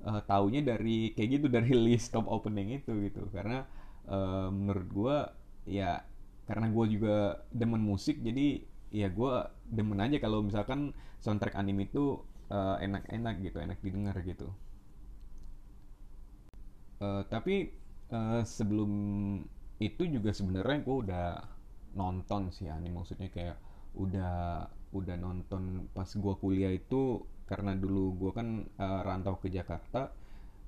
uh, 0.06 0.20
taunya 0.26 0.62
dari 0.62 1.14
kayak 1.14 1.28
gitu 1.38 1.46
dari 1.46 1.70
list 1.86 2.10
top 2.10 2.26
opening 2.26 2.82
itu 2.82 2.90
gitu. 3.06 3.30
Karena 3.30 3.62
uh, 4.10 4.50
menurut 4.50 4.88
gue 4.90 5.16
ya 5.66 6.02
karena 6.46 6.70
gue 6.70 6.86
juga 6.98 7.42
demen 7.50 7.82
musik 7.82 8.22
jadi 8.22 8.62
ya 8.94 9.10
gue 9.10 9.32
demen 9.66 9.98
aja 9.98 10.22
kalau 10.22 10.46
misalkan 10.46 10.94
soundtrack 11.18 11.58
anime 11.58 11.90
itu 11.90 12.22
uh, 12.50 12.78
enak-enak 12.78 13.34
gitu 13.42 13.58
enak 13.58 13.78
didengar 13.82 14.16
gitu. 14.22 14.48
Uh, 16.96 17.26
tapi 17.28 17.74
uh, 18.14 18.40
sebelum 18.46 18.92
itu 19.82 20.08
juga 20.08 20.32
sebenarnya 20.32 20.78
gue 20.80 20.96
udah 21.04 21.28
nonton 21.98 22.48
sih 22.48 22.70
anime 22.72 23.02
maksudnya 23.02 23.28
kayak 23.28 23.58
udah 23.96 24.64
udah 24.96 25.16
nonton 25.18 25.92
pas 25.92 26.08
gue 26.08 26.34
kuliah 26.40 26.72
itu 26.72 27.20
karena 27.44 27.76
dulu 27.76 28.16
gue 28.16 28.30
kan 28.32 28.64
uh, 28.80 29.00
rantau 29.04 29.36
ke 29.36 29.52
Jakarta 29.52 30.08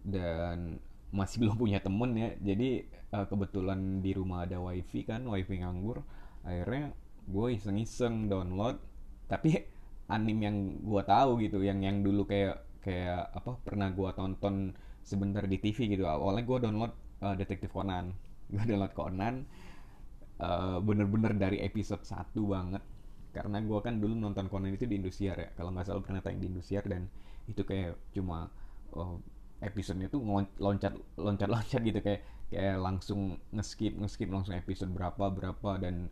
dan 0.04 0.76
masih 1.14 1.36
belum 1.44 1.56
punya 1.56 1.78
temen 1.80 2.10
ya. 2.16 2.30
Jadi 2.40 2.84
uh, 3.14 3.26
kebetulan 3.28 4.00
di 4.04 4.12
rumah 4.12 4.44
ada 4.44 4.60
wifi 4.60 5.04
kan 5.04 5.24
wifi 5.28 5.60
nganggur. 5.60 6.04
Akhirnya 6.44 6.92
gue 7.28 7.46
iseng-iseng 7.56 8.28
download. 8.28 8.80
Tapi 9.28 9.60
anime 10.08 10.40
yang 10.40 10.56
gue 10.80 11.02
tahu 11.04 11.44
gitu 11.44 11.60
yang 11.60 11.84
yang 11.84 12.00
dulu 12.00 12.24
kayak 12.24 12.64
kayak 12.80 13.28
apa 13.36 13.60
pernah 13.60 13.92
gue 13.92 14.08
tonton 14.16 14.72
sebentar 15.04 15.44
di 15.44 15.60
TV 15.60 15.92
gitu. 15.92 16.04
Awalnya 16.08 16.44
gue 16.44 16.58
download 16.68 16.92
uh, 17.24 17.34
detektif 17.36 17.72
Conan. 17.72 18.12
Gue 18.48 18.64
download 18.64 18.96
Conan 18.96 19.44
uh, 20.40 20.80
bener-bener 20.80 21.36
dari 21.36 21.60
episode 21.60 22.00
1 22.00 22.32
banget. 22.48 22.80
Karena 23.28 23.60
gue 23.60 23.76
kan 23.84 24.00
dulu 24.00 24.16
nonton 24.16 24.48
Conan 24.48 24.72
itu 24.72 24.88
di 24.88 24.96
Indosiar 24.96 25.36
ya. 25.36 25.48
Kalau 25.52 25.68
nggak 25.68 25.84
salah 25.84 26.00
pernah 26.00 26.24
tayang 26.24 26.40
di 26.40 26.48
Indosiar 26.48 26.88
dan 26.88 27.04
itu 27.44 27.60
kayak 27.60 27.96
cuma 28.16 28.48
oh, 28.96 29.20
episodenya 29.58 30.08
tuh 30.10 30.22
loncat 30.58 30.94
loncat 31.18 31.48
loncat 31.48 31.80
gitu. 31.82 32.00
Kayak 32.02 32.22
kayak 32.48 32.76
langsung 32.80 33.36
ngeskip 33.52 33.98
ngeskip 33.98 34.28
langsung 34.30 34.54
episode 34.56 34.90
berapa 34.94 35.30
berapa. 35.30 35.70
Dan 35.80 36.08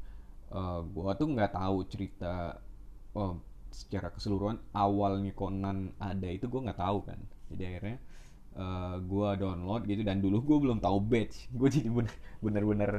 uh, 0.52 0.82
gue 0.82 1.10
tuh 1.16 1.28
nggak 1.30 1.52
tahu 1.54 1.78
cerita 1.90 2.58
oh, 3.14 3.38
secara 3.70 4.10
keseluruhan 4.14 4.58
awalnya 4.72 5.32
Conan 5.34 5.92
ada 6.00 6.28
itu 6.28 6.46
gue 6.46 6.60
nggak 6.60 6.80
tahu 6.80 6.98
kan. 7.06 7.18
Jadi 7.52 7.62
akhirnya 7.66 7.98
uh, 8.58 8.96
gue 9.00 9.28
download 9.38 9.82
gitu. 9.86 10.02
Dan 10.02 10.18
dulu 10.22 10.42
gue 10.42 10.58
belum 10.68 10.78
tahu 10.82 10.98
batch. 11.02 11.50
Gue 11.54 11.68
jadi 11.70 11.88
bener 12.42 12.64
bener 12.64 12.92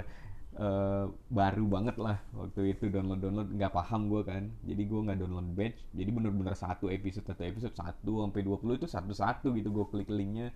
uh, 0.57 1.05
baru 1.29 1.65
banget 1.69 1.95
lah 2.01 2.17
waktu 2.33 2.73
itu 2.73 2.89
download 2.89 3.21
download 3.21 3.49
nggak 3.53 3.73
paham 3.73 4.09
gue 4.09 4.21
kan. 4.25 4.43
Jadi 4.65 4.81
gue 4.83 4.99
nggak 5.05 5.19
download 5.21 5.49
batch. 5.53 5.79
Jadi 5.93 6.09
bener-bener 6.09 6.55
satu 6.57 6.89
episode 6.89 7.25
satu 7.29 7.43
episode 7.45 7.75
satu 7.77 8.25
sampai 8.25 8.41
20 8.43 8.79
itu 8.81 8.87
satu 8.89 9.13
satu 9.13 9.47
gitu 9.53 9.69
gue 9.69 9.85
klik 9.89 10.09
linknya 10.09 10.49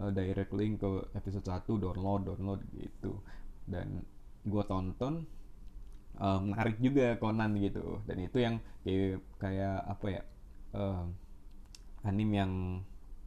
uh, 0.00 0.12
direct 0.12 0.52
link 0.52 0.80
ke 0.80 0.90
episode 1.16 1.44
satu 1.44 1.80
download 1.80 2.28
download 2.28 2.60
gitu. 2.76 3.16
Dan 3.66 4.04
gue 4.46 4.62
tonton 4.68 5.26
uh, 6.20 6.40
menarik 6.44 6.76
juga 6.78 7.16
Conan 7.16 7.56
gitu. 7.58 8.04
Dan 8.04 8.16
itu 8.22 8.38
yang 8.38 8.60
kayak 8.84 9.24
kayak 9.40 9.76
apa 9.88 10.06
ya 10.12 10.22
uh, 10.76 11.04
anim 12.06 12.30
yang 12.30 12.52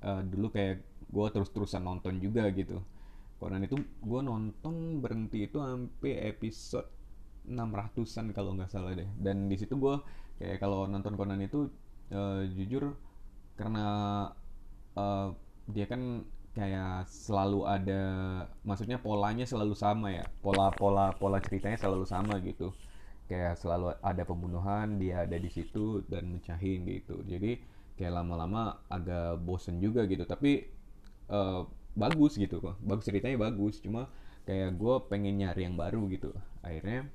uh, 0.05 0.21
dulu 0.24 0.53
kayak 0.53 0.86
gue 1.09 1.27
terus-terusan 1.33 1.81
nonton 1.81 2.21
juga 2.21 2.45
gitu 2.53 2.79
Conan 3.39 3.63
itu 3.63 3.79
gue 3.79 4.22
nonton 4.22 5.00
berhenti 5.00 5.48
itu 5.48 5.63
sampai 5.63 6.27
episode 6.27 6.88
600-an 7.48 8.36
kalau 8.36 8.51
nggak 8.53 8.69
salah 8.69 8.91
deh. 8.93 9.08
Dan 9.15 9.48
di 9.48 9.55
situ 9.55 9.79
gue 9.79 9.96
kayak 10.38 10.60
kalau 10.60 10.86
nonton 10.86 11.15
Conan 11.15 11.39
itu 11.39 11.72
uh, 12.12 12.43
jujur 12.51 12.93
karena 13.55 13.88
uh, 15.00 15.31
dia 15.72 15.88
kan 15.88 16.27
kayak 16.51 17.08
selalu 17.08 17.63
ada 17.63 18.01
maksudnya 18.67 19.00
polanya 19.00 19.48
selalu 19.48 19.74
sama 19.74 20.12
ya. 20.12 20.27
Pola 20.43 20.75
pola 21.15 21.38
ceritanya 21.39 21.79
selalu 21.79 22.03
sama 22.03 22.43
gitu. 22.43 22.75
Kayak 23.31 23.55
selalu 23.62 23.96
ada 24.03 24.24
pembunuhan 24.27 25.00
dia 25.00 25.24
ada 25.24 25.38
di 25.39 25.48
situ 25.48 26.03
dan 26.12 26.27
mecahin 26.36 26.84
gitu. 26.84 27.24
Jadi 27.24 27.62
kayak 27.96 28.19
lama-lama 28.19 28.84
agak 28.91 29.39
bosen 29.43 29.79
juga 29.79 30.03
gitu. 30.12 30.27
Tapi 30.27 30.65
uh, 31.31 31.78
bagus 32.00 32.39
gitu 32.39 32.63
kok. 32.63 32.79
Bagus 32.79 33.03
ceritanya 33.06 33.38
bagus 33.38 33.84
cuma 33.84 34.08
kayak 34.48 34.79
gue 34.79 34.96
pengen 35.12 35.36
nyari 35.44 35.68
yang 35.68 35.75
baru 35.75 36.08
gitu. 36.10 36.32
Akhirnya 36.63 37.06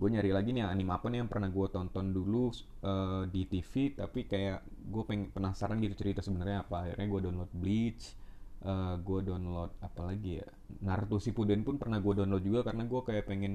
gue 0.00 0.08
nyari 0.08 0.30
lagi 0.32 0.56
nih 0.56 0.64
anime 0.64 0.96
apa 0.96 1.12
nih 1.12 1.20
yang 1.20 1.28
pernah 1.28 1.52
gue 1.52 1.66
tonton 1.68 2.16
dulu 2.16 2.48
uh, 2.86 3.28
di 3.28 3.44
TV 3.44 3.92
tapi 3.92 4.24
kayak 4.24 4.64
gue 4.64 5.02
pengen 5.04 5.28
penasaran 5.28 5.76
gitu 5.82 5.98
cerita 5.98 6.24
sebenarnya 6.24 6.64
apa. 6.64 6.88
Akhirnya 6.88 7.06
gue 7.10 7.20
download 7.26 7.52
Bleach 7.52 8.16
uh, 8.64 8.68
eh, 8.68 8.94
gue 9.00 9.18
download 9.24 9.70
apa 9.80 10.00
lagi 10.08 10.40
ya? 10.40 10.48
Naruto 10.84 11.20
Shippuden 11.20 11.64
pun 11.64 11.76
pernah 11.76 12.00
gue 12.00 12.12
download 12.16 12.44
juga 12.44 12.60
karena 12.70 12.82
gue 12.88 13.00
kayak 13.04 13.24
pengen 13.28 13.54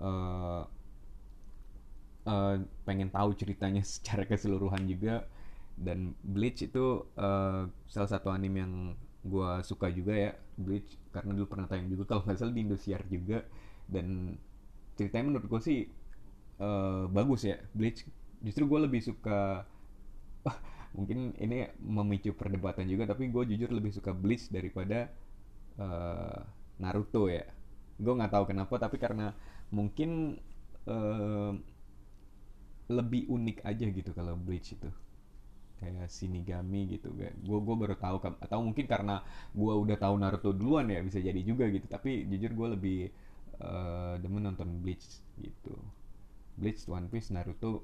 uh, 0.00 0.62
uh, 2.26 2.56
pengen 2.82 3.08
tahu 3.10 3.34
ceritanya 3.38 3.82
secara 3.94 4.26
keseluruhan 4.26 4.86
juga. 4.86 5.26
Dan 5.74 6.14
Bleach 6.22 6.62
itu 6.62 7.02
uh, 7.18 7.66
salah 7.90 8.10
satu 8.10 8.30
anime 8.30 8.58
yang 8.62 8.74
gue 9.24 9.50
suka 9.64 9.88
juga 9.88 10.12
ya 10.12 10.30
Bleach 10.60 11.00
karena 11.08 11.32
dulu 11.32 11.46
pernah 11.48 11.66
tayang 11.66 11.88
juga 11.88 12.04
kalau 12.04 12.22
nggak 12.28 12.36
salah 12.36 12.54
di 12.54 12.62
Indosiar 12.62 13.02
juga. 13.08 13.40
Dan 13.88 14.36
ceritanya 14.94 15.24
menurut 15.32 15.46
gue 15.48 15.60
sih 15.64 15.78
uh, 16.60 17.08
bagus 17.08 17.48
ya 17.48 17.56
Bleach. 17.72 18.04
Justru 18.44 18.68
gue 18.68 18.80
lebih 18.84 19.00
suka 19.00 19.64
mungkin 20.96 21.34
ini 21.40 21.66
memicu 21.82 22.36
perdebatan 22.36 22.86
juga 22.86 23.10
tapi 23.10 23.32
gue 23.32 23.42
jujur 23.56 23.72
lebih 23.72 23.90
suka 23.90 24.12
Bleach 24.12 24.52
daripada 24.52 25.08
uh, 25.80 26.38
Naruto 26.78 27.32
ya. 27.32 27.48
Gue 27.96 28.12
nggak 28.12 28.32
tahu 28.32 28.44
kenapa 28.52 28.76
tapi 28.76 29.00
karena 29.00 29.32
mungkin 29.72 30.36
uh, 30.84 31.56
lebih 32.84 33.32
unik 33.32 33.64
aja 33.64 33.86
gitu 33.88 34.10
kalau 34.12 34.36
Bleach 34.36 34.76
itu 34.76 34.92
kayak 35.80 36.08
Shinigami 36.10 36.98
gitu. 36.98 37.10
Gue 37.14 37.58
gue 37.60 37.76
baru 37.76 37.94
tahu 37.98 38.16
atau 38.40 38.58
mungkin 38.62 38.86
karena 38.86 39.20
gue 39.52 39.72
udah 39.74 39.96
tahu 39.98 40.14
Naruto 40.18 40.50
duluan 40.54 40.88
ya 40.90 41.00
bisa 41.02 41.18
jadi 41.18 41.40
juga 41.42 41.68
gitu. 41.70 41.86
Tapi 41.90 42.26
jujur 42.30 42.50
gue 42.54 42.68
lebih 42.78 42.98
uh, 43.60 44.14
demen 44.18 44.46
nonton 44.46 44.68
Bleach 44.80 45.22
gitu. 45.38 45.74
Bleach 46.58 46.86
One 46.86 47.10
Piece 47.10 47.34
Naruto 47.34 47.82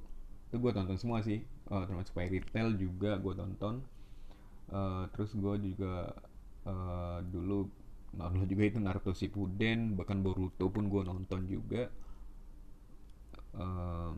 itu 0.51 0.57
gue 0.59 0.73
tonton 0.75 0.99
semua 0.99 1.23
sih. 1.23 1.43
Uh, 1.71 1.87
termasuk 1.87 2.15
Fairy 2.15 2.43
Tail 2.51 2.75
juga 2.75 3.19
gue 3.19 3.35
tonton. 3.35 3.83
Uh, 4.71 5.07
terus 5.15 5.35
gue 5.35 5.75
juga 5.75 6.15
uh, 6.67 7.19
dulu 7.27 7.67
nonton 8.15 8.47
juga 8.53 8.63
itu 8.67 8.79
Naruto 8.83 9.13
Shippuden 9.15 9.95
bahkan 9.95 10.23
Boruto 10.23 10.71
pun 10.71 10.91
gue 10.91 11.03
nonton 11.07 11.47
juga. 11.47 11.91
Uh, 13.51 14.15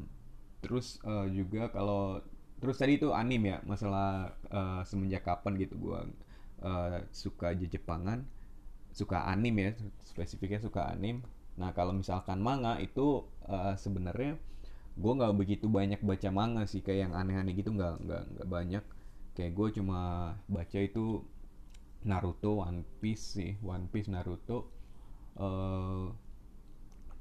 terus 0.62 1.00
uh, 1.02 1.26
juga 1.26 1.72
kalau 1.72 2.20
terus 2.62 2.78
tadi 2.78 2.94
itu 2.94 3.10
anim 3.10 3.42
ya 3.42 3.58
masalah 3.66 4.38
uh, 4.54 4.86
semenjak 4.86 5.26
kapan 5.26 5.58
gitu 5.58 5.74
gue 5.82 5.98
uh, 6.62 7.02
suka 7.10 7.58
Jepangan. 7.58 8.22
Suka 8.94 9.26
anim 9.26 9.50
ya 9.58 9.74
spesifiknya 10.06 10.62
suka 10.62 10.86
anim. 10.94 11.26
Nah 11.58 11.74
kalau 11.74 11.90
misalkan 11.90 12.38
manga 12.38 12.78
itu 12.78 13.26
uh, 13.50 13.74
sebenarnya 13.74 14.38
gue 14.94 15.12
nggak 15.18 15.34
begitu 15.34 15.66
banyak 15.66 15.98
baca 16.06 16.28
manga 16.30 16.62
sih 16.70 16.84
kayak 16.84 17.10
yang 17.10 17.12
aneh-aneh 17.18 17.56
gitu 17.58 17.74
nggak 17.74 17.98
nggak 18.06 18.22
nggak 18.38 18.48
banyak. 18.48 18.84
Kayak 19.34 19.52
gue 19.58 19.68
cuma 19.82 20.00
baca 20.46 20.78
itu 20.78 21.26
Naruto 22.06 22.62
One 22.62 22.86
Piece 23.02 23.42
sih 23.42 23.58
One 23.58 23.90
Piece 23.90 24.06
Naruto. 24.06 24.70
Uh, 25.34 26.14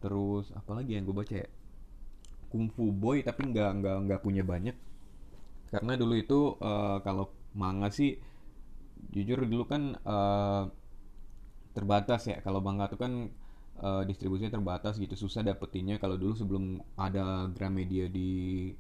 terus 0.06 0.54
apalagi 0.54 1.02
yang 1.02 1.10
gue 1.10 1.18
baca 1.18 1.34
ya? 1.34 1.50
Kung 2.52 2.70
Fu 2.70 2.94
Boy 2.94 3.26
tapi 3.26 3.50
nggak 3.50 3.82
nggak 3.82 3.98
nggak 4.06 4.22
punya 4.22 4.46
banyak 4.46 4.91
karena 5.72 5.94
dulu 5.96 6.14
itu 6.20 6.40
uh, 6.60 7.00
kalau 7.02 7.32
manga 7.56 7.88
sih 7.92 8.20
jujur 9.12 9.44
dulu 9.48 9.64
kan 9.66 9.96
uh, 10.06 10.70
terbatas 11.72 12.28
ya. 12.28 12.38
Kalau 12.44 12.60
manga 12.60 12.88
itu 12.92 12.98
kan 13.00 13.32
uh, 13.80 14.04
distribusinya 14.06 14.52
terbatas 14.52 15.00
gitu 15.00 15.16
susah 15.16 15.42
dapetinnya. 15.42 15.98
Kalau 15.98 16.20
dulu 16.20 16.36
sebelum 16.36 16.84
ada 17.00 17.48
Gramedia 17.56 18.12
di 18.12 18.72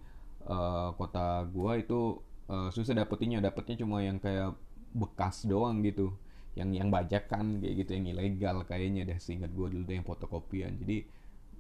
uh, 0.46 0.92
kota 1.00 1.48
gua 1.50 1.80
itu 1.80 2.20
uh, 2.52 2.70
susah 2.70 2.94
dapetinnya. 2.94 3.40
Dapetnya 3.40 3.82
cuma 3.82 4.04
yang 4.04 4.20
kayak 4.20 4.54
bekas 4.92 5.48
doang 5.48 5.82
gitu. 5.82 6.12
Yang 6.60 6.70
yang 6.84 6.90
bajakan 6.92 7.64
kayak 7.64 7.76
gitu 7.88 7.92
yang 7.96 8.06
ilegal 8.12 8.58
kayaknya 8.68 9.08
deh 9.08 9.18
seingat 9.18 9.52
gua 9.56 9.72
dulu 9.72 9.88
yang 9.88 10.04
fotokopian. 10.04 10.76
Jadi 10.76 11.08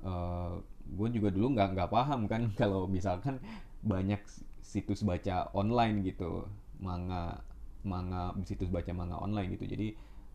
uh, 0.03 0.59
gue 0.91 1.07
juga 1.15 1.29
dulu 1.31 1.55
nggak 1.55 1.69
nggak 1.77 1.89
paham 1.91 2.27
kan. 2.27 2.51
Kalau 2.59 2.85
misalkan 2.91 3.39
banyak 3.81 4.21
situs 4.71 5.03
baca 5.03 5.51
online 5.51 6.07
gitu. 6.07 6.47
Manga 6.79 7.43
manga 7.83 8.31
situs 8.47 8.71
baca 8.71 8.87
manga 8.95 9.19
online 9.19 9.59
gitu. 9.59 9.67
Jadi 9.67 9.87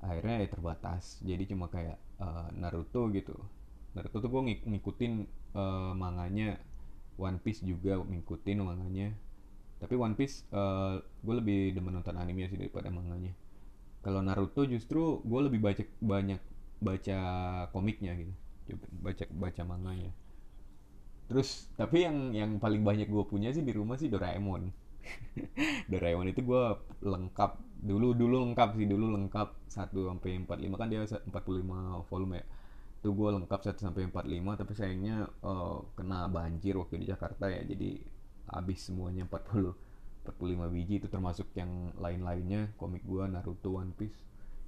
akhirnya 0.05 0.45
ya 0.45 0.49
terbatas. 0.53 1.25
Jadi 1.25 1.49
cuma 1.49 1.73
kayak 1.73 1.97
uh, 2.21 2.53
Naruto 2.53 3.09
gitu. 3.17 3.33
Naruto 3.97 4.21
tuh 4.21 4.29
gue 4.29 4.41
ng 4.45 4.77
ngikutin 4.77 5.13
uh, 5.57 5.93
manganya. 5.97 6.61
One 7.17 7.41
Piece 7.41 7.65
juga 7.65 7.97
ngikutin 7.97 8.61
manganya. 8.61 9.09
Tapi 9.81 9.97
One 9.97 10.13
Piece 10.13 10.45
uh, 10.53 11.01
gue 11.01 11.35
lebih 11.41 11.73
demen 11.73 11.97
nonton 11.97 12.21
anime 12.21 12.45
sih 12.53 12.61
daripada 12.61 12.93
manganya. 12.93 13.33
Kalau 14.05 14.21
Naruto 14.21 14.69
justru 14.69 15.25
gue 15.25 15.41
lebih 15.49 15.65
baca 15.65 15.83
banyak 16.05 16.41
baca 16.77 17.19
komiknya 17.73 18.13
gitu. 18.21 18.33
Baca 19.01 19.25
baca 19.33 19.63
manganya 19.65 20.13
terus 21.27 21.67
tapi 21.75 22.07
yang 22.07 22.31
yang 22.31 22.51
paling 22.63 22.87
banyak 22.87 23.11
gue 23.11 23.25
punya 23.27 23.51
sih 23.51 23.63
di 23.67 23.75
rumah 23.75 23.99
sih 23.99 24.07
Doraemon. 24.07 24.71
Doraemon 25.91 26.31
itu 26.31 26.43
gue 26.43 26.65
lengkap. 27.03 27.51
Dulu 27.83 28.15
dulu 28.15 28.43
lengkap 28.51 28.79
sih 28.79 28.87
dulu 28.87 29.11
lengkap. 29.15 29.49
1 29.67 29.93
sampai 29.93 30.41
45 30.47 30.81
kan 30.81 30.89
dia 30.89 31.05
45 31.05 32.09
volume 32.09 32.33
ya. 32.41 32.45
Itu 33.03 33.09
gue 33.13 33.29
lengkap 33.43 33.61
1 33.61 33.77
sampai 33.77 34.09
45 34.09 34.61
tapi 34.61 34.73
sayangnya 34.73 35.17
uh, 35.45 35.85
kena 35.95 36.27
banjir 36.31 36.79
waktu 36.79 37.03
di 37.03 37.07
Jakarta 37.11 37.51
ya. 37.51 37.63
Jadi 37.63 38.01
habis 38.51 38.87
semuanya 38.87 39.27
40 39.27 39.75
45 40.27 40.75
biji 40.75 40.95
itu 40.99 41.07
termasuk 41.07 41.47
yang 41.55 41.95
lain-lainnya. 41.99 42.75
Komik 42.79 43.07
gue 43.07 43.27
Naruto 43.31 43.79
One 43.79 43.95
Piece 43.95 44.19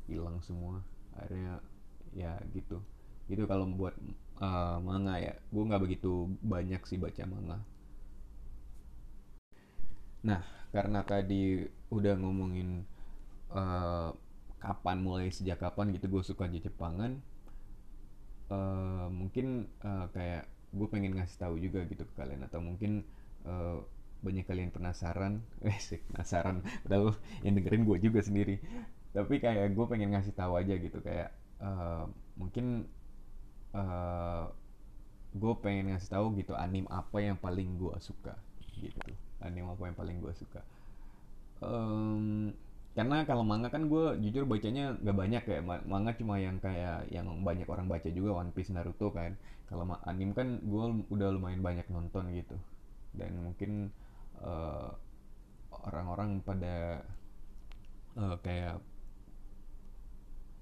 hilang 0.06 0.38
semua. 0.42 0.82
Akhirnya 1.18 1.58
ya 2.14 2.38
gitu. 2.54 2.78
Itu 3.28 3.44
kalau 3.44 3.66
buat 3.68 3.94
uh, 4.40 4.78
manga 4.82 5.18
ya. 5.18 5.34
Gue 5.50 5.62
nggak 5.66 5.82
begitu 5.82 6.30
banyak 6.42 6.82
sih 6.86 6.98
baca 6.98 7.22
manga. 7.26 7.58
Nah 10.26 10.42
karena 10.74 11.00
tadi 11.06 11.64
udah 11.88 12.14
ngomongin 12.20 12.84
uh, 13.54 14.12
kapan 14.60 14.98
mulai 15.00 15.32
sejak 15.32 15.62
kapan 15.62 15.94
gitu 15.96 16.10
gue 16.10 16.22
suka 16.26 16.44
di 16.50 16.60
Jepangan 16.60 17.16
uh, 18.52 19.06
mungkin 19.08 19.68
uh, 19.84 20.10
kayak 20.12 20.48
gue 20.68 20.88
pengen 20.92 21.16
ngasih 21.16 21.38
tahu 21.40 21.54
juga 21.56 21.84
gitu 21.88 22.04
ke 22.04 22.14
kalian 22.16 22.44
atau 22.44 22.60
mungkin 22.60 23.04
uh, 23.48 23.80
banyak 24.20 24.44
kalian 24.44 24.74
penasaran. 24.74 25.40
Eh 25.64 25.78
penasaran. 26.12 26.64
Padahal 26.84 27.14
yang 27.46 27.54
dengerin 27.56 27.86
gue 27.86 27.98
juga 28.02 28.20
sendiri. 28.20 28.58
Tapi 29.14 29.40
kayak 29.40 29.72
gue 29.72 29.86
pengen 29.88 30.12
ngasih 30.12 30.34
tahu 30.36 30.58
aja 30.60 30.74
gitu 30.76 30.98
kayak 31.00 31.32
uh, 31.62 32.04
mungkin 32.36 32.90
uh, 33.78 33.84
eh, 33.86 34.44
gue 35.38 35.54
pengen 35.62 35.94
ngasih 35.94 36.10
tahu 36.10 36.34
gitu 36.40 36.58
anim 36.58 36.88
apa 36.90 37.22
yang 37.22 37.38
paling 37.38 37.78
gue 37.78 37.94
suka 38.02 38.34
gitu. 38.82 38.98
Anim 39.38 39.70
apa 39.70 39.82
yang 39.86 39.96
paling 39.96 40.18
gue 40.18 40.34
suka. 40.34 40.62
Um, 41.62 42.50
karena 42.98 43.22
kalau 43.22 43.46
manga 43.46 43.70
kan 43.70 43.86
gue 43.86 44.18
jujur 44.18 44.42
bacanya 44.42 44.98
nggak 44.98 45.16
banyak 45.16 45.42
ya. 45.46 45.58
Manga 45.62 46.10
cuma 46.18 46.42
yang 46.42 46.58
kayak 46.58 47.06
yang 47.14 47.30
banyak 47.46 47.66
orang 47.70 47.86
baca 47.86 48.10
juga 48.10 48.42
One 48.42 48.50
Piece 48.50 48.74
Naruto 48.74 49.14
kan. 49.14 49.38
Kalau 49.70 49.86
anime 50.08 50.34
kan 50.34 50.58
gue 50.64 50.84
udah 51.12 51.28
lumayan 51.30 51.62
banyak 51.62 51.86
nonton 51.94 52.34
gitu. 52.34 52.58
Dan 53.14 53.38
mungkin 53.46 53.94
eh, 54.42 54.90
orang-orang 55.86 56.42
pada 56.42 57.06
uh, 58.18 58.36
kayak 58.42 58.82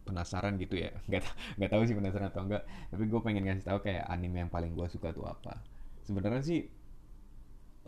penasaran 0.07 0.55
gitu 0.63 0.79
ya. 0.79 0.95
Nggak 1.11 1.27
nggak 1.59 1.71
tahu 1.75 1.83
sih 1.85 1.97
penasaran 1.99 2.31
atau 2.31 2.43
enggak 2.47 2.63
tapi 2.95 3.03
gue 3.11 3.21
pengen 3.21 3.43
ngasih 3.51 3.67
tahu 3.67 3.79
kayak 3.83 4.07
anime 4.07 4.47
yang 4.47 4.53
paling 4.53 4.73
gue 4.73 4.87
suka 4.87 5.11
tuh 5.11 5.27
apa. 5.27 5.59
Sebenarnya 6.07 6.43
sih 6.47 6.61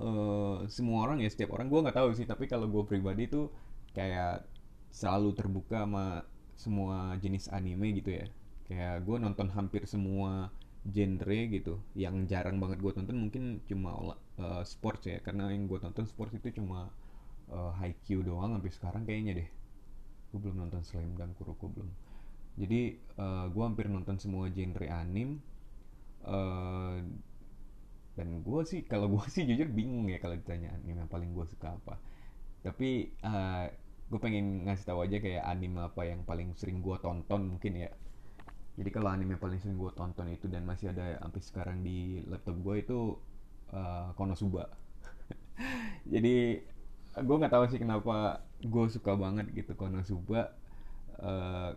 uh, 0.02 0.66
semua 0.66 1.06
orang 1.06 1.22
ya 1.22 1.30
setiap 1.30 1.54
orang 1.54 1.70
gue 1.70 1.80
nggak 1.86 1.96
tahu 1.98 2.10
sih. 2.18 2.26
Tapi 2.26 2.50
kalau 2.50 2.66
gue 2.66 2.82
pribadi 2.82 3.30
tuh 3.30 3.50
kayak 3.94 4.46
selalu 4.90 5.30
terbuka 5.36 5.84
sama 5.84 6.26
semua 6.58 7.14
jenis 7.22 7.50
anime 7.54 7.94
gitu 8.02 8.10
ya. 8.18 8.26
Kayak 8.66 9.06
gue 9.06 9.16
nonton 9.22 9.48
hampir 9.54 9.86
semua 9.86 10.50
genre 10.82 11.40
gitu. 11.50 11.78
Yang 11.94 12.14
jarang 12.30 12.58
banget 12.58 12.78
gue 12.82 12.92
tonton 12.94 13.18
mungkin 13.18 13.62
cuma 13.70 14.18
uh, 14.38 14.62
sports 14.66 15.06
ya. 15.06 15.22
Karena 15.22 15.50
yang 15.54 15.70
gue 15.70 15.78
tonton 15.78 16.06
sports 16.06 16.34
itu 16.34 16.50
cuma 16.58 16.90
uh, 17.52 17.72
Haikyuu 17.78 18.24
doang 18.24 18.56
sampai 18.58 18.72
sekarang 18.72 19.02
kayaknya 19.06 19.44
deh. 19.44 19.48
Gue 20.32 20.38
belum 20.44 20.56
nonton 20.60 20.84
Slam 20.84 21.16
dan 21.16 21.32
Kuroko 21.36 21.72
belum 21.72 21.88
jadi 22.58 22.98
uh, 23.22 23.46
gue 23.54 23.62
hampir 23.62 23.86
nonton 23.86 24.18
semua 24.18 24.50
genre 24.50 24.86
anime 24.90 25.38
uh, 26.26 26.98
dan 28.18 28.42
gue 28.42 28.60
sih 28.66 28.82
kalau 28.82 29.06
gue 29.06 29.22
sih 29.30 29.46
jujur 29.46 29.70
bingung 29.70 30.10
ya 30.10 30.18
kalau 30.18 30.34
ditanya 30.34 30.74
anime 30.74 31.06
yang 31.06 31.10
paling 31.10 31.30
gue 31.30 31.46
suka 31.46 31.78
apa. 31.78 31.94
Tapi 32.66 33.14
uh, 33.22 33.70
gue 34.10 34.18
pengen 34.18 34.66
ngasih 34.66 34.90
tahu 34.90 35.06
aja 35.06 35.22
kayak 35.22 35.46
anime 35.46 35.78
apa 35.86 36.02
yang 36.02 36.26
paling 36.26 36.50
sering 36.58 36.82
gue 36.82 36.98
tonton 36.98 37.54
mungkin 37.54 37.78
ya. 37.78 37.94
Jadi 38.74 38.90
kalau 38.90 39.14
anime 39.14 39.38
yang 39.38 39.42
paling 39.42 39.62
sering 39.62 39.78
gue 39.78 39.94
tonton 39.94 40.26
itu 40.34 40.50
dan 40.50 40.66
masih 40.66 40.90
ada 40.90 41.14
sampai 41.22 41.42
sekarang 41.46 41.78
di 41.86 42.26
laptop 42.26 42.58
gue 42.58 42.74
itu 42.82 42.98
uh, 43.70 44.10
Konosuba. 44.18 44.66
Jadi 46.12 46.58
gue 47.22 47.36
nggak 47.38 47.54
tahu 47.54 47.70
sih 47.70 47.78
kenapa 47.78 48.42
gue 48.58 48.84
suka 48.90 49.14
banget 49.14 49.46
gitu 49.54 49.78
Konosuba. 49.78 50.58
Uh, 51.22 51.70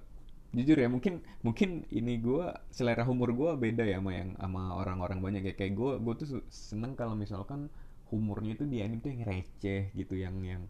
jujur 0.52 0.76
ya 0.76 0.92
mungkin 0.92 1.24
mungkin 1.48 1.88
ini 1.96 2.20
gue 2.20 2.44
selera 2.76 3.08
humor 3.08 3.32
gue 3.32 3.52
beda 3.56 3.88
ya 3.88 4.04
sama 4.04 4.12
yang 4.20 4.36
sama 4.36 4.62
orang-orang 4.76 5.20
banyak 5.24 5.44
ya. 5.48 5.54
Kayak 5.56 5.74
gue 5.80 5.92
gue 6.04 6.14
tuh 6.20 6.28
seneng 6.52 6.94
kalau 7.00 7.16
misalkan 7.16 7.72
humornya 8.12 8.60
itu 8.60 8.66
di 8.68 8.84
anime 8.84 9.00
tuh 9.00 9.12
yang 9.16 9.24
receh 9.24 9.96
gitu 9.96 10.20
yang 10.20 10.36
yang 10.44 10.64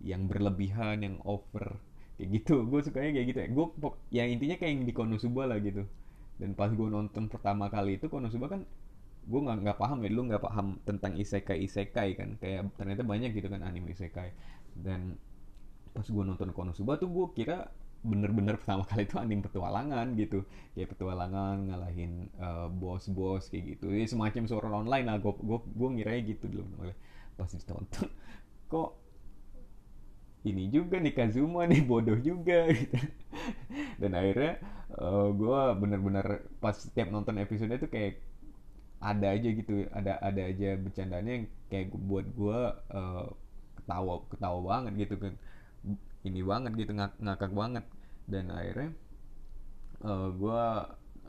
yang 0.00 0.24
berlebihan 0.24 1.04
yang 1.04 1.16
over 1.28 1.76
kayak 2.16 2.28
gitu. 2.42 2.64
Gue 2.64 2.80
sukanya 2.80 3.12
kayak 3.12 3.26
gitu 3.32 3.38
ya. 3.44 3.48
Gue 3.52 3.66
ya 4.08 4.24
intinya 4.24 4.56
kayak 4.56 4.72
yang 4.72 4.84
di 4.88 4.94
Konosuba 4.96 5.44
lah 5.44 5.60
gitu. 5.60 5.84
Dan 6.40 6.56
pas 6.56 6.72
gue 6.72 6.88
nonton 6.88 7.28
pertama 7.28 7.68
kali 7.68 8.00
itu 8.00 8.08
Konosuba 8.08 8.48
kan 8.48 8.64
gue 9.26 9.40
nggak 9.44 9.56
nggak 9.68 9.78
paham 9.80 9.98
ya. 10.00 10.08
Dulu 10.12 10.22
nggak 10.32 10.42
paham 10.48 10.66
tentang 10.88 11.12
isekai 11.20 11.60
isekai 11.60 12.08
kan. 12.16 12.40
Kayak 12.40 12.72
ternyata 12.80 13.04
banyak 13.04 13.36
gitu 13.36 13.52
kan 13.52 13.60
anime 13.60 13.92
isekai. 13.92 14.32
Dan 14.72 15.20
pas 15.92 16.04
gue 16.08 16.24
nonton 16.24 16.52
Konosuba 16.56 16.96
tuh 16.96 17.08
gue 17.12 17.26
kira 17.36 17.68
bener-bener 18.06 18.54
pertama 18.54 18.86
kali 18.86 19.02
itu 19.04 19.18
anime 19.18 19.42
petualangan 19.42 20.14
gitu. 20.14 20.46
Kayak 20.72 20.94
petualangan 20.94 21.56
ngalahin 21.68 22.30
uh, 22.38 22.70
bos-bos 22.70 23.50
kayak 23.50 23.76
gitu. 23.76 23.90
Ya 23.90 24.06
semacam 24.06 24.42
suara 24.46 24.68
online 24.70 25.06
lah. 25.10 25.16
Gue 25.18 25.34
gue 25.34 25.58
gue 25.58 25.88
ngira 25.98 26.12
gitu 26.22 26.46
dulu. 26.46 26.94
Pas 27.34 27.50
ditonton. 27.50 28.08
Kok 28.72 28.90
ini 30.46 30.70
juga 30.70 31.02
nih 31.02 31.10
Kazuma 31.10 31.66
nih 31.66 31.82
bodoh 31.82 32.18
juga 32.22 32.70
gitu. 32.78 32.96
Dan 33.98 34.14
akhirnya 34.14 34.62
uh, 34.94 35.26
eh, 35.26 35.28
gue 35.34 35.60
bener-bener 35.82 36.26
pas 36.62 36.78
setiap 36.78 37.10
nonton 37.10 37.42
episode 37.42 37.74
itu 37.74 37.90
kayak 37.90 38.22
ada 39.02 39.34
aja 39.34 39.48
gitu. 39.50 39.90
Ada 39.90 40.22
ada 40.22 40.42
aja 40.46 40.78
bercandanya 40.78 41.42
yang 41.42 41.46
kayak 41.66 41.90
buat 41.98 42.26
gue 42.30 42.58
uh, 42.94 43.26
ketawa 43.82 44.14
ketawa 44.30 44.58
banget 44.62 44.92
gitu 45.06 45.14
kan 45.18 45.34
ini 46.26 46.40
banget 46.42 46.72
gitu 46.74 46.92
ngak 46.96 47.18
ngakak 47.22 47.52
banget. 47.54 47.84
Dan 48.26 48.50
akhirnya 48.50 48.90
uh, 50.02 50.10
eh, 50.10 50.28
gue 50.34 50.62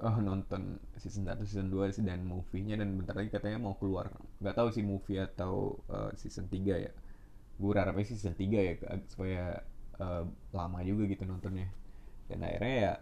uh, 0.02 0.20
nonton 0.22 0.82
season 0.98 1.26
1 1.26 1.42
season 1.46 1.68
2 1.70 1.94
dan 2.06 2.26
movie-nya 2.26 2.82
dan 2.82 2.98
bentar 2.98 3.16
lagi 3.18 3.30
katanya 3.34 3.62
mau 3.62 3.76
keluar. 3.78 4.10
Nggak 4.42 4.56
tahu 4.58 4.70
sih 4.74 4.84
movie 4.86 5.22
atau 5.22 5.78
uh, 5.90 6.10
season 6.18 6.50
3 6.50 6.86
ya. 6.86 6.92
Gue 7.58 7.72
harapnya 7.74 8.06
season 8.06 8.34
3 8.34 8.42
ya 8.42 8.74
supaya 9.10 9.62
uh, 10.02 10.24
lama 10.54 10.80
juga 10.86 11.10
gitu 11.10 11.24
nontonnya. 11.26 11.70
Dan 12.28 12.44
akhirnya 12.44 12.76
ya 12.76 12.94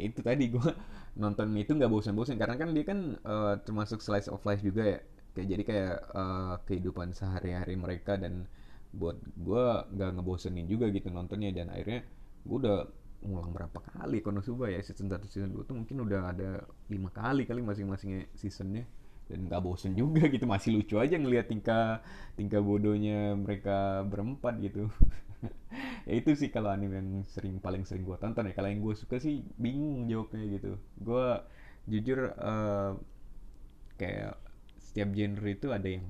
itu 0.00 0.20
tadi 0.24 0.48
gue 0.48 0.70
nonton 1.22 1.52
itu 1.58 1.74
nggak 1.76 1.90
bosan-bosan 1.90 2.40
karena 2.40 2.56
kan 2.56 2.70
dia 2.72 2.84
kan 2.86 3.18
uh, 3.26 3.54
termasuk 3.62 4.00
slice 4.00 4.30
of 4.30 4.42
life 4.46 4.62
juga 4.62 4.98
ya. 4.98 5.00
Kayak 5.30 5.46
jadi 5.46 5.62
kayak 5.62 5.96
uh, 6.10 6.54
kehidupan 6.66 7.14
sehari-hari 7.14 7.78
mereka 7.78 8.18
dan 8.18 8.50
buat 8.90 9.16
gue 9.38 9.64
nggak 9.94 10.10
ngebosenin 10.18 10.66
juga 10.66 10.90
gitu 10.90 11.08
nontonnya. 11.10 11.50
Dan 11.54 11.70
akhirnya 11.70 12.02
gue 12.46 12.56
udah 12.56 12.78
ngulang 13.20 13.52
berapa 13.52 13.78
kali 13.84 14.24
Konosuba 14.24 14.72
ya 14.72 14.80
season 14.80 15.12
1 15.12 15.20
season 15.28 15.52
2 15.52 15.68
tuh 15.68 15.76
mungkin 15.76 16.08
udah 16.08 16.32
ada 16.32 16.64
lima 16.88 17.12
kali 17.12 17.44
kali 17.44 17.60
masing-masingnya 17.62 18.30
seasonnya. 18.34 18.84
Dan 19.30 19.46
nggak 19.46 19.62
bosen 19.62 19.94
juga 19.94 20.26
gitu 20.26 20.42
masih 20.48 20.74
lucu 20.74 20.98
aja 20.98 21.14
ngelihat 21.14 21.46
tingkah 21.46 22.02
tingkah 22.34 22.58
bodohnya 22.58 23.38
mereka 23.38 24.02
berempat 24.06 24.58
gitu. 24.60 24.90
Ya 26.08 26.16
itu 26.20 26.32
sih 26.36 26.48
kalau 26.52 26.68
anime 26.68 27.00
yang 27.00 27.24
sering 27.28 27.60
paling 27.64 27.88
sering 27.88 28.04
gue 28.04 28.16
tonton 28.20 28.44
ya. 28.44 28.52
Kalau 28.52 28.68
yang 28.68 28.82
gue 28.84 28.92
suka 28.92 29.16
sih 29.16 29.40
bingung 29.56 30.04
jawabnya 30.04 30.44
gitu. 30.58 30.76
Gue 31.00 31.40
jujur 31.88 32.34
uh, 32.36 32.92
kayak 33.96 34.36
setiap 34.80 35.08
genre 35.12 35.48
itu 35.48 35.68
ada 35.70 35.88
yang 35.88 36.04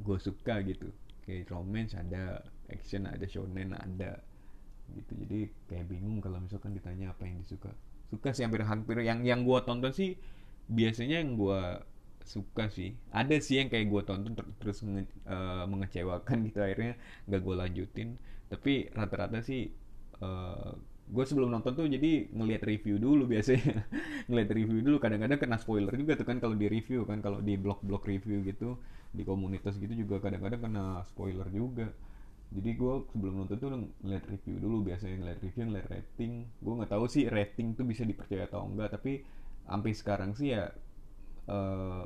gue 0.00 0.18
suka 0.18 0.58
gitu 0.64 0.90
kayak 1.24 1.48
romance 1.50 1.96
ada 1.96 2.44
action 2.68 3.08
ada 3.08 3.24
shonen 3.24 3.72
ada 3.72 4.20
gitu. 4.92 5.12
Jadi 5.24 5.40
kayak 5.70 5.86
bingung 5.88 6.20
kalau 6.20 6.40
misalkan 6.40 6.76
ditanya 6.76 7.12
apa 7.16 7.24
yang 7.24 7.40
disuka. 7.40 7.72
Suka 8.12 8.36
sih 8.36 8.44
hampir-hampir 8.44 9.00
yang 9.00 9.24
yang 9.24 9.42
gue 9.42 9.58
tonton 9.64 9.90
sih 9.90 10.14
biasanya 10.68 11.24
yang 11.24 11.40
gue 11.40 11.60
suka 12.24 12.68
sih. 12.68 12.92
Ada 13.12 13.40
sih 13.40 13.60
yang 13.60 13.68
kayak 13.72 13.88
gue 13.88 14.02
tonton 14.04 14.32
ter 14.36 14.44
terus 14.60 14.84
nge 14.84 15.08
uh, 15.28 15.64
mengecewakan 15.68 16.44
gitu 16.48 16.60
akhirnya 16.60 16.94
gak 17.28 17.40
gue 17.40 17.54
lanjutin. 17.56 18.08
Tapi 18.48 18.92
rata-rata 18.92 19.40
sih 19.40 19.72
uh, 20.20 20.24
eh, 20.24 20.72
gue 21.04 21.24
sebelum 21.24 21.52
nonton 21.52 21.72
tuh 21.76 21.84
jadi 21.88 22.28
ngelihat 22.32 22.62
review 22.64 22.96
dulu 23.00 23.28
biasanya. 23.28 23.88
Ngelihat 24.28 24.50
review 24.56 24.80
dulu 24.80 24.96
kadang-kadang 25.00 25.36
kena 25.36 25.56
spoiler 25.60 25.92
juga 25.96 26.16
tuh 26.16 26.28
kan 26.28 26.40
kalau 26.40 26.56
di 26.56 26.64
review 26.68 27.04
kan 27.04 27.20
kalau 27.20 27.44
di 27.44 27.60
blog-blog 27.60 28.04
review 28.08 28.40
gitu 28.40 28.80
di 29.14 29.22
komunitas 29.22 29.78
gitu 29.78 29.94
juga 29.94 30.18
kadang-kadang 30.18 30.60
kena 30.66 30.86
spoiler 31.06 31.46
juga. 31.54 31.86
Jadi 32.54 32.70
gue 32.74 32.94
sebelum 33.10 33.34
nonton 33.42 33.56
tuh 33.58 33.70
ngeliat 34.02 34.24
review 34.30 34.58
dulu 34.58 34.90
biasanya 34.90 35.16
ngeliat 35.22 35.40
review 35.42 35.62
ngeliat 35.70 35.88
rating. 35.90 36.32
Gue 36.58 36.74
nggak 36.82 36.90
tahu 36.90 37.04
sih 37.06 37.24
rating 37.30 37.78
tuh 37.78 37.86
bisa 37.86 38.02
dipercaya 38.02 38.50
atau 38.50 38.66
enggak 38.66 38.94
tapi 38.98 39.22
sampai 39.64 39.90
sekarang 39.96 40.30
sih 40.36 40.52
ya 40.52 40.68
uh, 41.48 42.04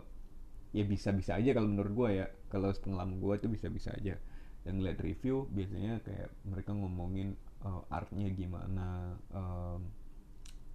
ya 0.71 0.85
bisa-bisa 0.85 1.41
aja 1.41 1.51
kalau 1.57 1.69
menurut 1.69 1.93
gue 1.97 2.09
ya. 2.25 2.27
Kalau 2.53 2.73
pengalaman 2.77 3.17
gue 3.21 3.35
itu 3.41 3.49
bisa-bisa 3.49 3.93
aja. 3.97 4.17
Dan 4.65 4.85
ngeliat 4.85 5.01
review 5.01 5.49
biasanya 5.49 6.05
kayak 6.05 6.29
mereka 6.45 6.77
ngomongin 6.77 7.37
uh, 7.65 7.83
artnya 7.89 8.29
gimana 8.33 9.17
um, 9.33 9.81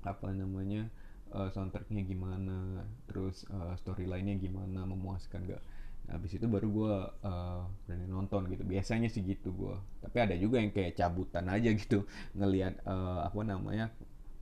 apa 0.03 0.27
namanya 0.35 0.91
uh, 1.31 1.49
soundtracknya 1.49 2.03
gimana 2.03 2.83
terus 3.07 3.47
uh, 3.49 3.73
storylinenya 3.79 4.37
gimana 4.39 4.83
memuaskan 4.83 5.47
gak 5.47 5.63
habis 6.11 6.35
itu 6.35 6.45
baru 6.45 6.67
gue 6.67 6.95
uh, 7.23 7.63
berani 7.87 8.07
nonton 8.07 8.47
gitu. 8.51 8.63
Biasanya 8.67 9.07
sih 9.07 9.23
gitu 9.23 9.55
gue 9.55 9.75
tapi 10.03 10.17
ada 10.19 10.35
juga 10.35 10.59
yang 10.59 10.71
kayak 10.75 10.99
cabutan 10.99 11.47
aja 11.47 11.69
gitu. 11.73 12.03
Ngelihat 12.35 12.83
uh, 12.83 13.27
apa 13.27 13.39
namanya 13.43 13.91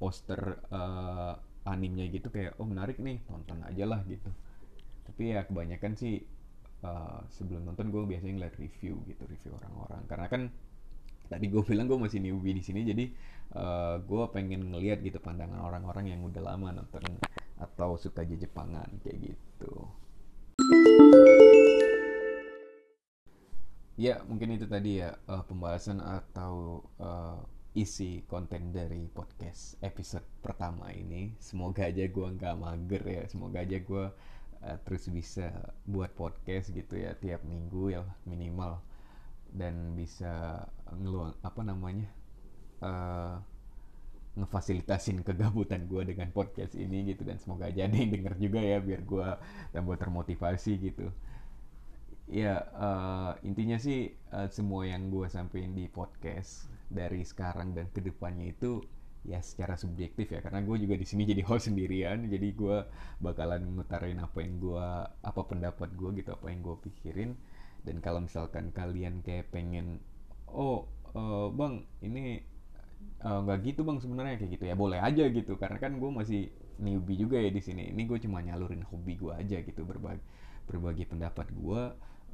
poster 0.01 0.57
uh, 0.73 1.37
animnya 1.69 2.09
gitu 2.09 2.33
kayak 2.33 2.57
oh 2.57 2.65
menarik 2.65 2.97
nih 2.97 3.21
tonton 3.29 3.61
aja 3.65 3.85
lah 3.85 4.01
gitu. 4.09 4.29
Tapi 5.05 5.37
ya 5.37 5.45
kebanyakan 5.45 5.93
sih 5.93 6.21
uh, 6.81 7.21
sebelum 7.29 7.69
nonton 7.69 7.93
gue 7.93 8.01
biasanya 8.09 8.33
ngeliat 8.41 8.55
review 8.57 8.97
gitu 9.05 9.23
review 9.29 9.53
orang-orang. 9.61 10.01
Karena 10.09 10.27
kan 10.29 10.41
tadi 11.31 11.47
gue 11.47 11.63
bilang 11.63 11.87
gue 11.87 11.95
masih 11.95 12.19
newbie 12.19 12.51
di 12.51 12.59
sini 12.59 12.83
jadi 12.83 13.05
uh, 13.55 13.95
gue 14.03 14.23
pengen 14.35 14.67
ngeliat 14.75 14.99
gitu 14.99 15.15
pandangan 15.23 15.63
orang-orang 15.63 16.11
yang 16.11 16.19
udah 16.27 16.43
lama 16.43 16.75
nonton 16.75 17.07
atau 17.55 17.95
suka 17.95 18.27
Jepangan 18.27 18.99
kayak 18.99 19.31
gitu 19.31 19.87
ya 24.01 24.25
mungkin 24.25 24.57
itu 24.57 24.65
tadi 24.65 24.97
ya 24.97 25.13
uh, 25.29 25.45
pembahasan 25.45 26.01
atau 26.01 26.81
uh, 26.97 27.37
isi 27.77 28.25
konten 28.25 28.73
dari 28.73 29.05
podcast 29.13 29.77
episode 29.85 30.25
pertama 30.41 30.89
ini. 30.89 31.37
Semoga 31.37 31.85
aja 31.85 32.09
gue 32.09 32.27
nggak 32.33 32.55
mager 32.57 33.03
ya. 33.05 33.23
Semoga 33.29 33.61
aja 33.61 33.77
gue 33.77 34.05
uh, 34.65 34.77
terus 34.81 35.05
bisa 35.13 35.53
buat 35.85 36.09
podcast 36.17 36.73
gitu 36.73 36.97
ya 36.97 37.13
tiap 37.13 37.45
minggu 37.45 37.93
ya 37.93 38.01
minimal 38.25 38.81
dan 39.53 39.93
bisa 39.93 40.65
ngeluang 40.95 41.35
apa 41.43 41.61
namanya 41.61 42.09
uh, 42.81 43.35
ngefasilitasin 44.31 45.27
kegabutan 45.27 45.91
gue 45.91 46.07
dengan 46.07 46.31
podcast 46.31 46.73
ini 46.79 47.11
gitu 47.11 47.27
dan 47.27 47.35
semoga 47.35 47.67
aja 47.67 47.83
ada 47.83 47.95
yang 47.99 48.15
denger 48.15 48.33
juga 48.39 48.59
ya 48.63 48.79
biar 48.79 49.03
gue 49.03 49.27
tambah 49.75 49.97
termotivasi 49.99 50.71
gitu 50.79 51.11
ya 52.29 52.61
uh, 52.77 53.31
intinya 53.41 53.81
sih 53.81 54.13
uh, 54.31 54.47
semua 54.51 54.85
yang 54.85 55.09
gue 55.09 55.25
sampaikan 55.27 55.73
di 55.73 55.89
podcast 55.89 56.69
dari 56.91 57.23
sekarang 57.23 57.73
dan 57.73 57.87
ke 57.89 58.03
depannya 58.03 58.51
itu 58.51 58.83
ya 59.25 59.39
secara 59.41 59.77
subjektif 59.77 60.29
ya. 60.29 60.39
Karena 60.43 60.61
gue 60.61 60.77
juga 60.81 60.95
di 60.97 61.05
sini 61.07 61.23
jadi 61.25 61.41
host 61.45 61.71
sendirian 61.71 62.27
jadi 62.27 62.47
gue 62.53 62.77
bakalan 63.23 63.63
ngutarin 63.77 64.19
apa 64.21 64.37
yang 64.43 64.59
gue 64.59 64.87
apa 65.07 65.41
pendapat 65.47 65.89
gue 65.95 66.09
gitu 66.21 66.29
apa 66.35 66.45
yang 66.51 66.61
gue 66.61 66.75
pikirin. 66.89 67.31
Dan 67.81 67.97
kalau 67.97 68.21
misalkan 68.21 68.69
kalian 68.69 69.25
kayak 69.25 69.49
pengen 69.49 69.97
oh 70.51 70.85
uh, 71.17 71.49
bang 71.49 71.81
ini 72.05 72.45
nggak 73.21 73.59
uh, 73.59 73.65
gitu 73.65 73.81
bang 73.81 73.97
sebenarnya 73.97 74.37
kayak 74.37 74.51
gitu 74.57 74.65
ya 74.69 74.75
boleh 74.77 74.99
aja 75.01 75.25
gitu. 75.29 75.57
Karena 75.57 75.77
kan 75.81 75.97
gue 75.97 76.09
masih 76.11 76.51
newbie 76.81 77.17
juga 77.17 77.37
ya 77.37 77.49
di 77.49 77.61
sini. 77.61 77.89
Ini 77.93 78.01
gue 78.07 78.17
cuma 78.21 78.41
nyalurin 78.41 78.85
hobi 78.89 79.17
gue 79.17 79.33
aja 79.33 79.57
gitu 79.61 79.85
berbagi 79.85 80.21
berbagi 80.71 81.03
pendapat 81.03 81.51
gue 81.51 81.81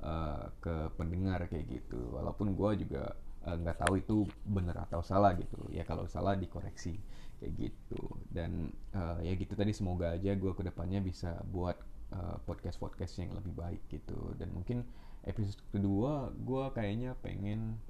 uh, 0.06 0.46
ke 0.62 0.76
pendengar 0.94 1.50
kayak 1.50 1.66
gitu. 1.82 1.98
Walaupun 2.14 2.54
gue 2.54 2.86
juga 2.86 3.18
eh, 3.50 3.58
nggak 3.58 3.78
uh, 3.78 3.82
tahu 3.82 3.94
itu 3.98 4.18
benar 4.46 4.86
atau 4.86 5.02
salah 5.02 5.34
gitu. 5.34 5.58
Ya 5.74 5.82
kalau 5.82 6.06
salah 6.06 6.38
dikoreksi 6.38 7.02
kayak 7.42 7.54
gitu. 7.58 8.02
Dan 8.30 8.70
uh, 8.94 9.18
ya 9.26 9.34
gitu 9.34 9.58
tadi 9.58 9.74
semoga 9.74 10.14
aja 10.14 10.38
gue 10.38 10.52
ke 10.54 10.62
depannya 10.62 11.02
bisa 11.02 11.42
buat 11.50 11.82
uh, 12.14 12.38
podcast 12.46 12.78
podcast 12.78 13.18
yang 13.18 13.34
lebih 13.34 13.58
baik 13.58 13.82
gitu. 13.90 14.38
Dan 14.38 14.54
mungkin 14.54 14.86
episode 15.26 15.60
kedua 15.74 16.30
gue 16.38 16.64
kayaknya 16.78 17.18
pengen 17.20 17.82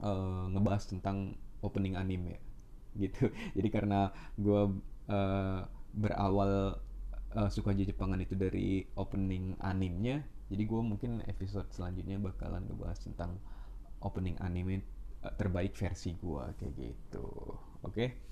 uh, 0.00 0.48
ngebahas 0.48 0.88
tentang 0.88 1.36
opening 1.60 1.94
anime 1.98 2.40
gitu. 2.96 3.28
Jadi 3.56 3.68
karena 3.68 4.10
gue 4.40 4.80
uh, 5.12 5.60
berawal 5.92 6.78
uh, 7.34 7.50
suka 7.52 7.74
Jepangan 7.76 8.20
itu 8.22 8.38
dari 8.38 8.86
opening 8.96 9.58
animenya 9.60 10.22
jadi 10.48 10.62
gue 10.64 10.80
mungkin 10.80 11.20
episode 11.28 11.68
selanjutnya 11.74 12.16
bakalan 12.16 12.64
ngebahas 12.64 13.00
tentang 13.04 13.36
opening 14.00 14.38
anime 14.40 14.80
terbaik 15.36 15.74
versi 15.74 16.14
gue 16.14 16.44
kayak 16.56 16.74
gitu 16.78 17.26
oke 17.82 17.92
okay? 17.92 18.22